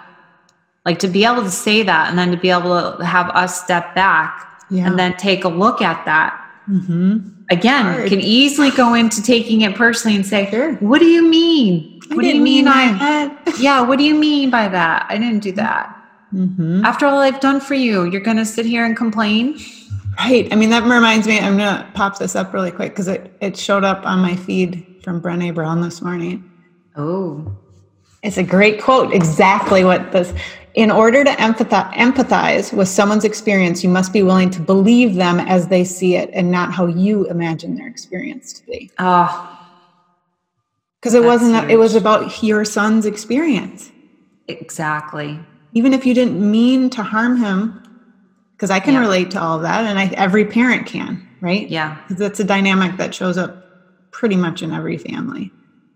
[0.86, 3.62] Like to be able to say that and then to be able to have us
[3.62, 4.86] step back Yeah.
[4.86, 7.18] and then take a look at that hmm
[7.50, 8.10] again Hard.
[8.10, 10.74] can easily go into taking it personally and say, Sure.
[10.76, 11.98] what do you mean?
[12.12, 15.06] I What do you mean mean I yeah, what do you mean by that?
[15.10, 15.96] I didn't do that.
[16.32, 19.58] hmm After all I've done for you, you're going to sit here and complain?
[20.20, 20.48] Right.
[20.52, 21.40] I mean, that reminds me.
[21.40, 24.84] I'm gonna pop this up really quick because it it showed up on my feed
[25.04, 26.44] from Brene Brown this morning.
[26.96, 27.56] Oh,
[28.24, 29.14] It's a great quote.
[29.14, 30.34] Exactly what this.
[30.78, 35.40] In order to empathize, empathize with someone's experience, you must be willing to believe them
[35.40, 38.92] as they see it, and not how you imagine their experience to be.
[39.00, 39.60] oh,
[41.00, 41.72] Because it wasn't.
[41.72, 43.92] It was about your son's experience.
[44.48, 45.40] exactly.
[45.74, 47.60] even if you didn't mean to harm him
[48.54, 49.02] because i can Yeah.
[49.08, 51.12] relate to all of that and I, every parent can
[51.42, 51.98] right Yeah.
[52.22, 53.52] that's a dynamic that shows up
[54.12, 55.52] pretty much in every family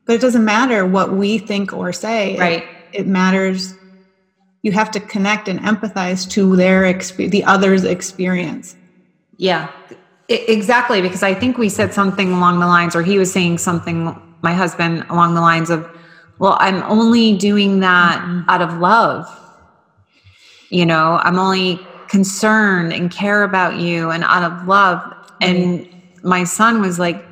[0.05, 2.63] but it doesn't matter what we think or say It- Right.
[2.91, 3.73] it, matters
[4.63, 8.75] you have to connect and empathize to their experience the other's experience
[9.41, 9.71] Yeah.
[10.29, 11.01] Exactly.
[11.01, 14.53] Because I think we said something along the lines, or he was saying something, my
[14.53, 15.89] husband, along the lines of,
[16.37, 18.47] well, I'm only doing that mm-hmm.
[18.49, 19.25] out of love.
[20.69, 25.01] You know, I'm only concerned and care about you and out of love.
[25.41, 25.89] And
[26.23, 27.25] my son was like,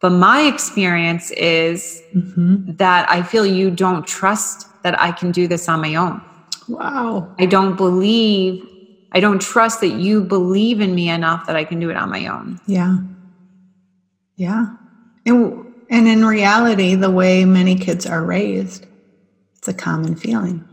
[0.00, 2.76] but my experience is mm-hmm.
[2.76, 6.22] that I feel you don't trust that I can do this on my own.
[6.68, 8.64] wow I don't believe,
[9.12, 12.10] I don't trust that you believe in me enough that I can do it on
[12.10, 12.60] my own.
[12.66, 12.98] yeah
[14.36, 14.66] yeah
[15.26, 18.86] and, and in reality the way many kids are raised
[19.58, 20.64] it's a common feeling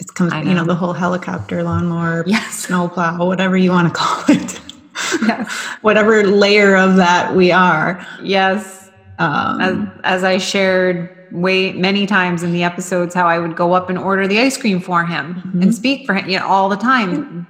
[0.00, 0.64] it comes I you know know.
[0.64, 2.54] the whole helicopter lawnmower Yes.
[2.66, 4.60] snowplow whatever you want to call it
[5.22, 5.52] Yes.
[5.82, 8.90] whatever layer of that we are Yes.
[9.18, 9.60] Um,
[10.04, 13.90] as, as I shared way many times in the episodes, how I would go up
[13.90, 15.62] and order the ice cream for him Mm-hmm.
[15.62, 17.46] and speak for him, you know, all the time.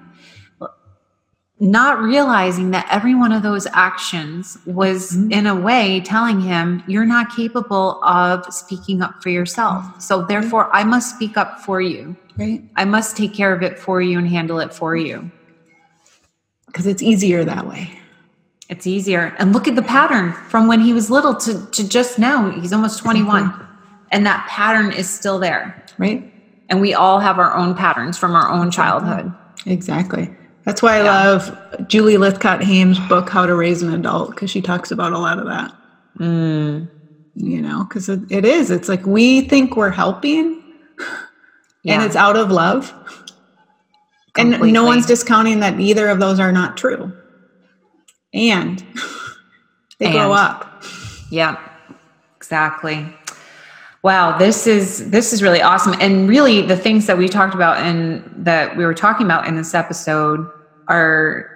[1.61, 5.33] Not realizing that every one of those actions was, Mm-hmm.
[5.33, 9.85] in a way, telling him, You're not capable of speaking up for yourself.
[9.85, 10.01] Mm-hmm.
[10.01, 12.17] So, therefore, I must speak up for you.
[12.37, 12.63] right?
[12.77, 15.31] I must take care of it for you and handle it for you.
[16.67, 17.89] Because it's easier that way.
[18.69, 19.37] It's easier.
[19.39, 22.51] And look at the pattern from when he was little to, to just now.
[22.51, 23.64] He's almost 21.
[24.13, 25.85] And that pattern is still there.
[25.99, 26.33] Right?
[26.69, 29.33] And we all have our own patterns from our own childhood.
[29.67, 30.31] Exactly.
[30.65, 31.13] That's why I Yeah.
[31.29, 35.39] love Julie Lythcott-Haims' book, How to Raise an Adult, because she talks about a lot
[35.39, 35.73] of that.
[36.19, 36.89] Mm,
[37.35, 38.71] You know, because it, it is.
[38.71, 40.63] It's like we think we're helping,
[41.83, 41.95] yeah.
[41.95, 42.95] and it's out of love.
[44.39, 47.13] And no one's discounting that either of those are not true.
[48.33, 48.83] And
[49.99, 50.83] they grow up.
[51.31, 51.57] Yeah,
[52.37, 53.13] exactly.
[54.05, 55.95] Wow, this is this is really awesome.
[55.99, 59.57] And really the things that we talked about and that we were talking about in
[59.57, 60.47] this episode
[60.89, 61.51] are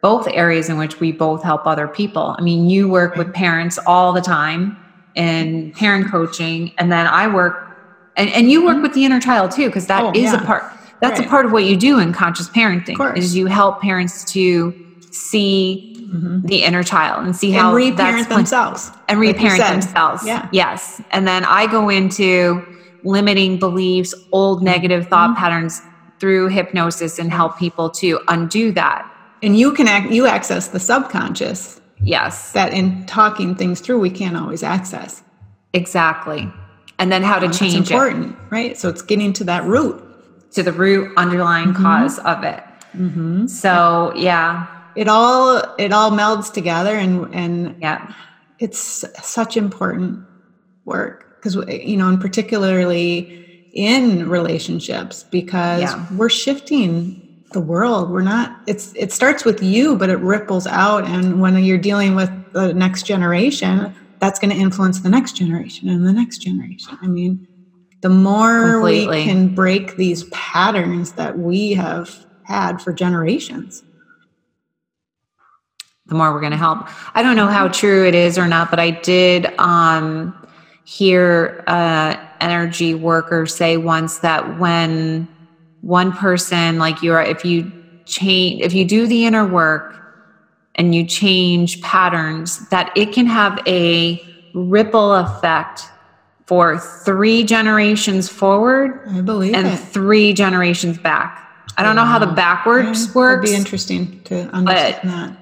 [0.00, 2.34] both areas in which we both help other people.
[2.36, 4.76] I mean, you work with parents all the time
[5.14, 7.68] in parent coaching and then I work
[8.16, 8.82] and, and you work mm-hmm.
[8.82, 10.42] with the inner child too because that Oh, is yeah.
[10.42, 10.64] a part
[11.00, 14.81] that's a part of what you do in conscious parenting is you help parents to
[15.14, 15.88] see
[16.44, 17.56] the inner child and see Mm-hmm.
[17.58, 18.90] And how reparent that's themselves.
[19.08, 19.72] and like reparent said.
[19.74, 20.26] themselves.
[20.26, 20.48] Yeah.
[20.52, 21.00] Yes.
[21.10, 22.62] And then I go into
[23.04, 25.38] limiting beliefs, old negative thought Mm-hmm.
[25.38, 25.82] patterns
[26.18, 29.08] through hypnosis and help people to undo that.
[29.42, 34.10] And you can act, you access the subconscious Yes, that in talking things through, we
[34.10, 35.22] can't always access.
[35.72, 36.52] exactly.
[36.98, 38.76] And then how to That's change it important, right?
[38.76, 40.00] So it's getting to that root.
[40.52, 41.82] to the root underlying Mm-hmm.
[41.82, 42.62] cause of it.
[43.48, 44.66] So, yeah.
[44.96, 48.12] It all it all melds together, and and Yeah.
[48.58, 50.20] it's such important
[50.84, 53.32] work because you know, and particularly
[53.72, 56.06] in relationships, because Yeah.
[56.16, 57.20] we're shifting
[57.52, 58.10] the world.
[58.10, 58.56] We're not.
[58.66, 62.72] It's it starts with you, but it ripples out, and when you're dealing with the
[62.74, 66.96] next generation, that's going to influence the next generation and the next generation.
[67.02, 67.46] I mean,
[68.02, 69.18] the more Completely.
[69.18, 73.82] we can break these patterns that we have had for generations.
[76.12, 76.86] The more we're going to help.
[77.14, 80.36] I don't know how true it is or not, but I did um,
[80.84, 85.26] hear uh, energy worker say once that when
[85.80, 87.72] one person, like you're, if you
[88.04, 89.96] change, if you do the inner work
[90.74, 95.88] and you change patterns, that it can have a ripple effect
[96.44, 99.78] for three generations forward I believe and it.
[99.78, 101.38] three generations back.
[101.78, 105.41] I don't know how the backwards It'd be interesting to understand that.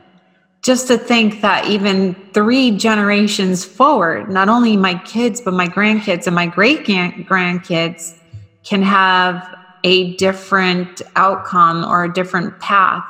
[0.63, 6.27] Just to think that even three generations forward, not only my kids, but my grandkids
[6.27, 8.15] and my great grandkids
[8.63, 9.43] can have
[9.85, 13.05] a different outcome or a different path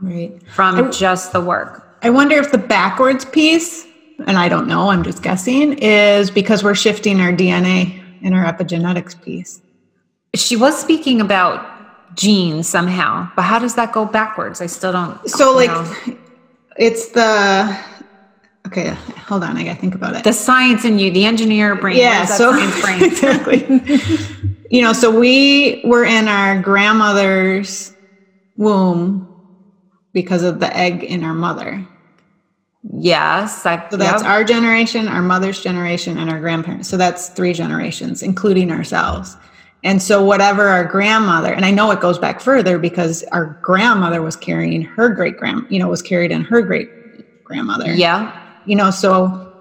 [0.00, 0.32] Right.
[0.48, 1.82] from just the work.
[2.02, 3.86] I wonder if the backwards piece,
[4.26, 8.44] and I don't know, I'm just guessing, is because we're shifting our DNA in our
[8.52, 9.62] epigenetics piece.
[10.34, 11.64] She was speaking about
[12.14, 14.60] genes somehow, but how does that go backwards?
[14.60, 15.26] I still don't.
[15.30, 16.16] So, like, know.
[16.78, 17.78] It's the.
[18.66, 18.90] Okay,
[19.28, 19.56] hold on.
[19.56, 20.24] I got to think about it.
[20.24, 21.96] the science in you, the engineer brain.
[21.96, 22.50] yeah, so
[22.80, 23.04] brain?
[23.04, 23.64] exactly.
[24.70, 27.94] you know, so we were in our grandmother's
[28.56, 29.32] womb
[30.12, 31.86] because of the egg in our mother.
[32.82, 33.88] yes, I.
[33.88, 34.30] So that's yep.
[34.30, 36.88] our generation, our mother's generation, and our grandparents.
[36.88, 39.36] So that's three generations, including ourselves.
[39.86, 44.20] And so, whatever our grandmother, and I know it goes back further because our grandmother
[44.20, 46.88] was carrying her great grand, you know, was carried in her great
[47.44, 47.94] grandmother.
[47.94, 48.42] yeah.
[48.64, 49.52] You know, so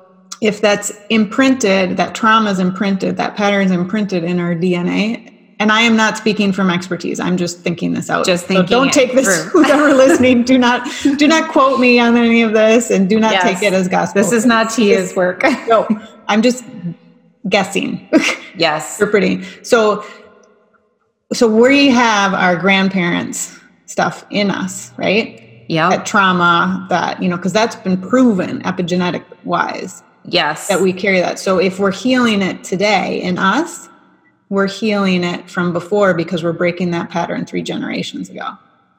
[0.41, 5.27] if that's imprinted, that trauma is imprinted, that pattern is imprinted in our DNA.
[5.59, 7.19] And I am not speaking from expertise.
[7.19, 8.25] I'm just thinking this out.
[8.25, 9.25] Just so thinking don't take this.
[9.25, 9.49] through.
[9.51, 13.19] Who's ever listening, do not do not quote me on any of this, and do
[13.19, 13.43] not Yes.
[13.43, 14.21] take it as gospel.
[14.23, 15.43] This is not Tia's work.
[15.67, 15.87] No,
[16.27, 16.63] I'm just
[17.49, 18.07] guessing,
[18.57, 18.99] yes.
[18.99, 19.43] interpreting.
[19.63, 20.03] So,
[21.33, 25.41] so we have our grandparents' stuff in us, right?
[25.67, 25.89] Yep.
[25.91, 30.67] That trauma, that you know, because that's been proven epigenetic wise Yes.
[30.67, 31.39] that we carry that.
[31.39, 33.89] So if we're healing it today in us,
[34.49, 38.51] we're healing it from before because we're breaking that pattern three generations ago,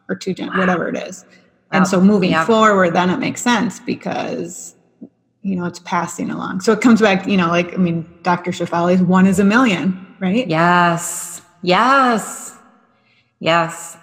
[0.09, 1.25] or two gen, whatever it is.
[1.73, 1.85] And Wow.
[1.89, 2.45] so moving Yeah.
[2.45, 4.76] forward, then it makes sense because
[5.47, 6.61] you know it's passing along.
[6.61, 8.51] So it comes back, you know, like I mean, Dr.
[8.51, 10.47] Shefali's one is a million, right?
[10.47, 11.41] Yes.
[11.63, 12.59] Yes.
[13.39, 13.97] Yes.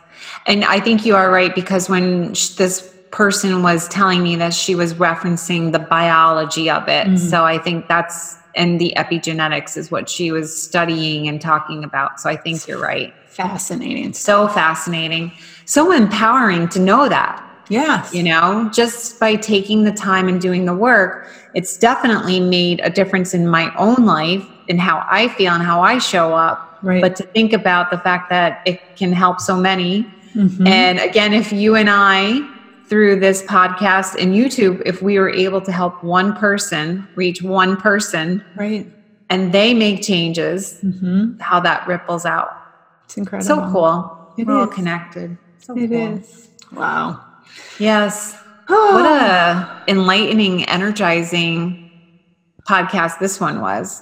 [0.48, 4.54] And I think you are right because when sh- this person was telling me that
[4.54, 7.08] she was referencing the biology of it.
[7.08, 7.18] Mm-hmm.
[7.18, 12.22] So I think that's and the epigenetics is what she was studying and talking about.
[12.22, 13.14] So I think you're right.
[13.28, 14.14] Fascinating.
[14.14, 15.34] So fascinating.
[15.66, 17.50] So empowering to know that.
[17.70, 18.14] Yes.
[18.14, 22.90] You know, just by taking the time and doing the work, it's definitely made a
[22.90, 26.60] difference in my own life and how I feel and how I show up.
[26.82, 27.02] Right.
[27.02, 30.06] But to think about the fact that it can help so many.
[30.36, 30.68] Mhm.
[30.68, 32.42] And again, if you and I,
[32.90, 37.78] through this podcast and YouTube, if we were able to help one person reach one
[37.78, 38.86] person right.
[39.30, 42.50] and they make changes, hmm how that ripples out.
[43.06, 43.48] It's incredible.
[43.48, 44.34] So cool.
[44.38, 45.38] It We're all connected.
[45.60, 46.18] So It cool.
[46.18, 46.50] is.
[46.74, 47.20] Wow.
[47.80, 48.36] Yes.
[48.68, 51.92] What a enlightening, energizing
[52.68, 54.02] podcast this one was.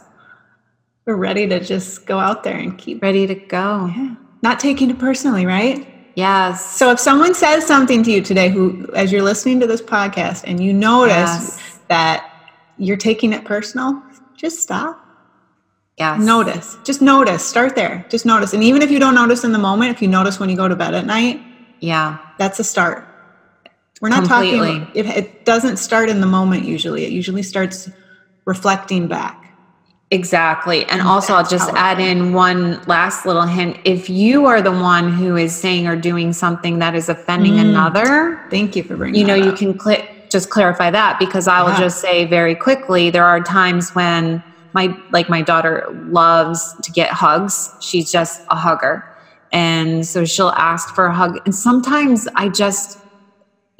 [1.05, 3.88] We're ready to just go out there and keep Ready to go.
[3.95, 4.15] yeah.
[4.43, 5.88] not taking it personally, right?
[6.15, 6.63] Yes.
[6.78, 10.43] So if someone says something to you today who as you're listening to this podcast
[10.45, 11.80] and you notice Yes.
[11.88, 12.30] that
[12.78, 14.01] you're taking it personal,
[14.36, 14.99] just stop.
[15.97, 16.19] yes.
[16.22, 16.78] Notice.
[16.84, 17.43] Just notice.
[17.45, 18.05] Start there.
[18.09, 18.53] Just notice.
[18.53, 20.67] And even if you don't notice in the moment, if you notice when you go
[20.67, 21.41] to bed at night,
[21.80, 22.17] Yeah.
[22.38, 23.07] that's a start.
[24.02, 24.80] We're not Completely.
[24.80, 27.06] talking it, it doesn't start in the moment usually.
[27.06, 27.89] It usually starts
[28.45, 29.38] reflecting back.
[30.10, 30.84] Exactly.
[30.88, 33.78] And also, I'll just add in one last little hint.
[33.86, 37.70] If you are the one who is saying or doing something that is offending Mm.
[37.70, 39.58] another, Thank you for bringing you know, you up.
[39.58, 41.80] can cl- just clarify that because I will Yeah.
[41.82, 44.43] just say very quickly there are times when
[44.74, 47.70] my like my daughter loves to get hugs.
[47.80, 49.06] She's just a hugger.
[49.54, 52.97] And so she'll ask for a hug and sometimes I just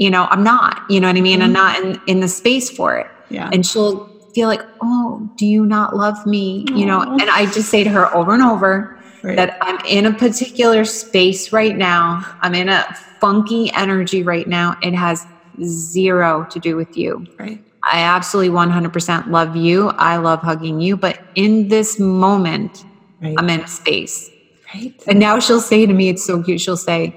[0.02, 1.42] you know, I'm not, you know what I mean?
[1.42, 1.54] I'm mm-hmm.
[1.54, 3.08] not in in the space for it.
[3.30, 3.50] Yeah.
[3.54, 7.70] And she'll feel like, "Oh, do you not love me?" You know, and I just
[7.70, 9.36] say to her over and over, Right.
[9.36, 12.26] that I'm in a particular space right now.
[12.42, 12.82] I'm in a
[13.20, 14.76] funky energy right now.
[14.82, 15.28] It has
[15.64, 17.28] zero to do with you.
[17.40, 17.64] right.
[17.84, 19.90] I absolutely 100% love you.
[20.12, 20.98] I love hugging you.
[20.98, 22.86] But in this moment,
[23.22, 23.36] Right.
[23.38, 24.30] I'm in a space.
[24.74, 24.94] right.
[25.08, 26.60] And now she'll say to me, it's so cute.
[26.60, 27.14] She'll say,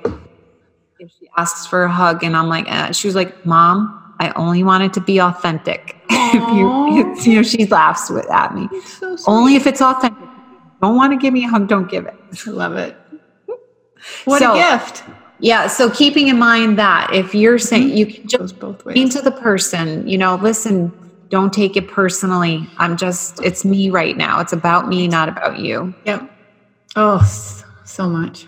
[1.05, 4.30] if she asks for a hug, and I'm like, uh, she was like, Mom, I
[4.36, 5.96] only want it to be authentic.
[6.11, 8.68] if you, it's, you know, she laughs with, at me.
[8.82, 9.16] So.
[9.26, 10.28] Only if it's authentic.
[10.80, 12.14] Don't want to give me a hug, don't give it.
[12.46, 12.96] I love it.
[14.24, 15.05] What So- a gift.
[15.40, 15.66] Yeah.
[15.66, 19.14] So keeping in mind that if you're saying you can just both ways.
[19.14, 20.92] to the person, you know, listen,
[21.28, 22.66] don't take it personally.
[22.78, 24.40] I'm just, it's me right now.
[24.40, 25.92] It's about me, not about you.
[26.07, 26.30] Yep.
[26.96, 27.22] Oh,
[27.84, 28.46] so much.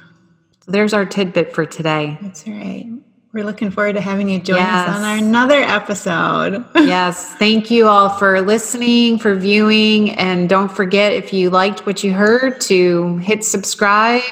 [0.67, 2.19] So there's our tidbit for today.
[2.21, 2.87] That's right.
[3.33, 6.65] We're looking forward to having you join us on our another episode.
[6.75, 7.35] yes.
[7.35, 10.11] Thank you all for listening, for viewing.
[10.13, 14.23] And don't forget, if you liked what you heard, to hit subscribe,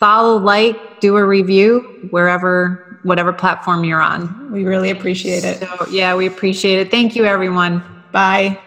[0.00, 4.50] follow, like, do a review wherever, whatever platform you're on.
[4.50, 5.60] we really appreciate it.
[5.60, 6.90] So, yeah, we appreciate it.
[6.90, 7.84] Thank you, everyone.
[8.10, 8.58] Bye.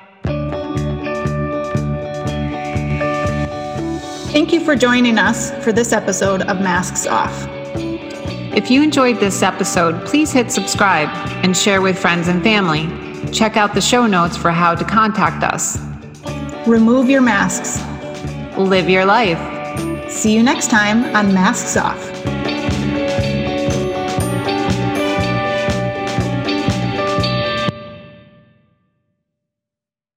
[4.37, 7.47] Thank you for joining us for this episode of Masks Off.
[8.55, 11.09] If you enjoyed this episode, please hit subscribe
[11.43, 12.85] and share with friends and family.
[13.31, 15.79] Check out the show notes for how to contact us.
[16.67, 17.81] Remove your masks.
[18.59, 19.39] Live your life.
[20.07, 21.97] See you next time on Masks Off.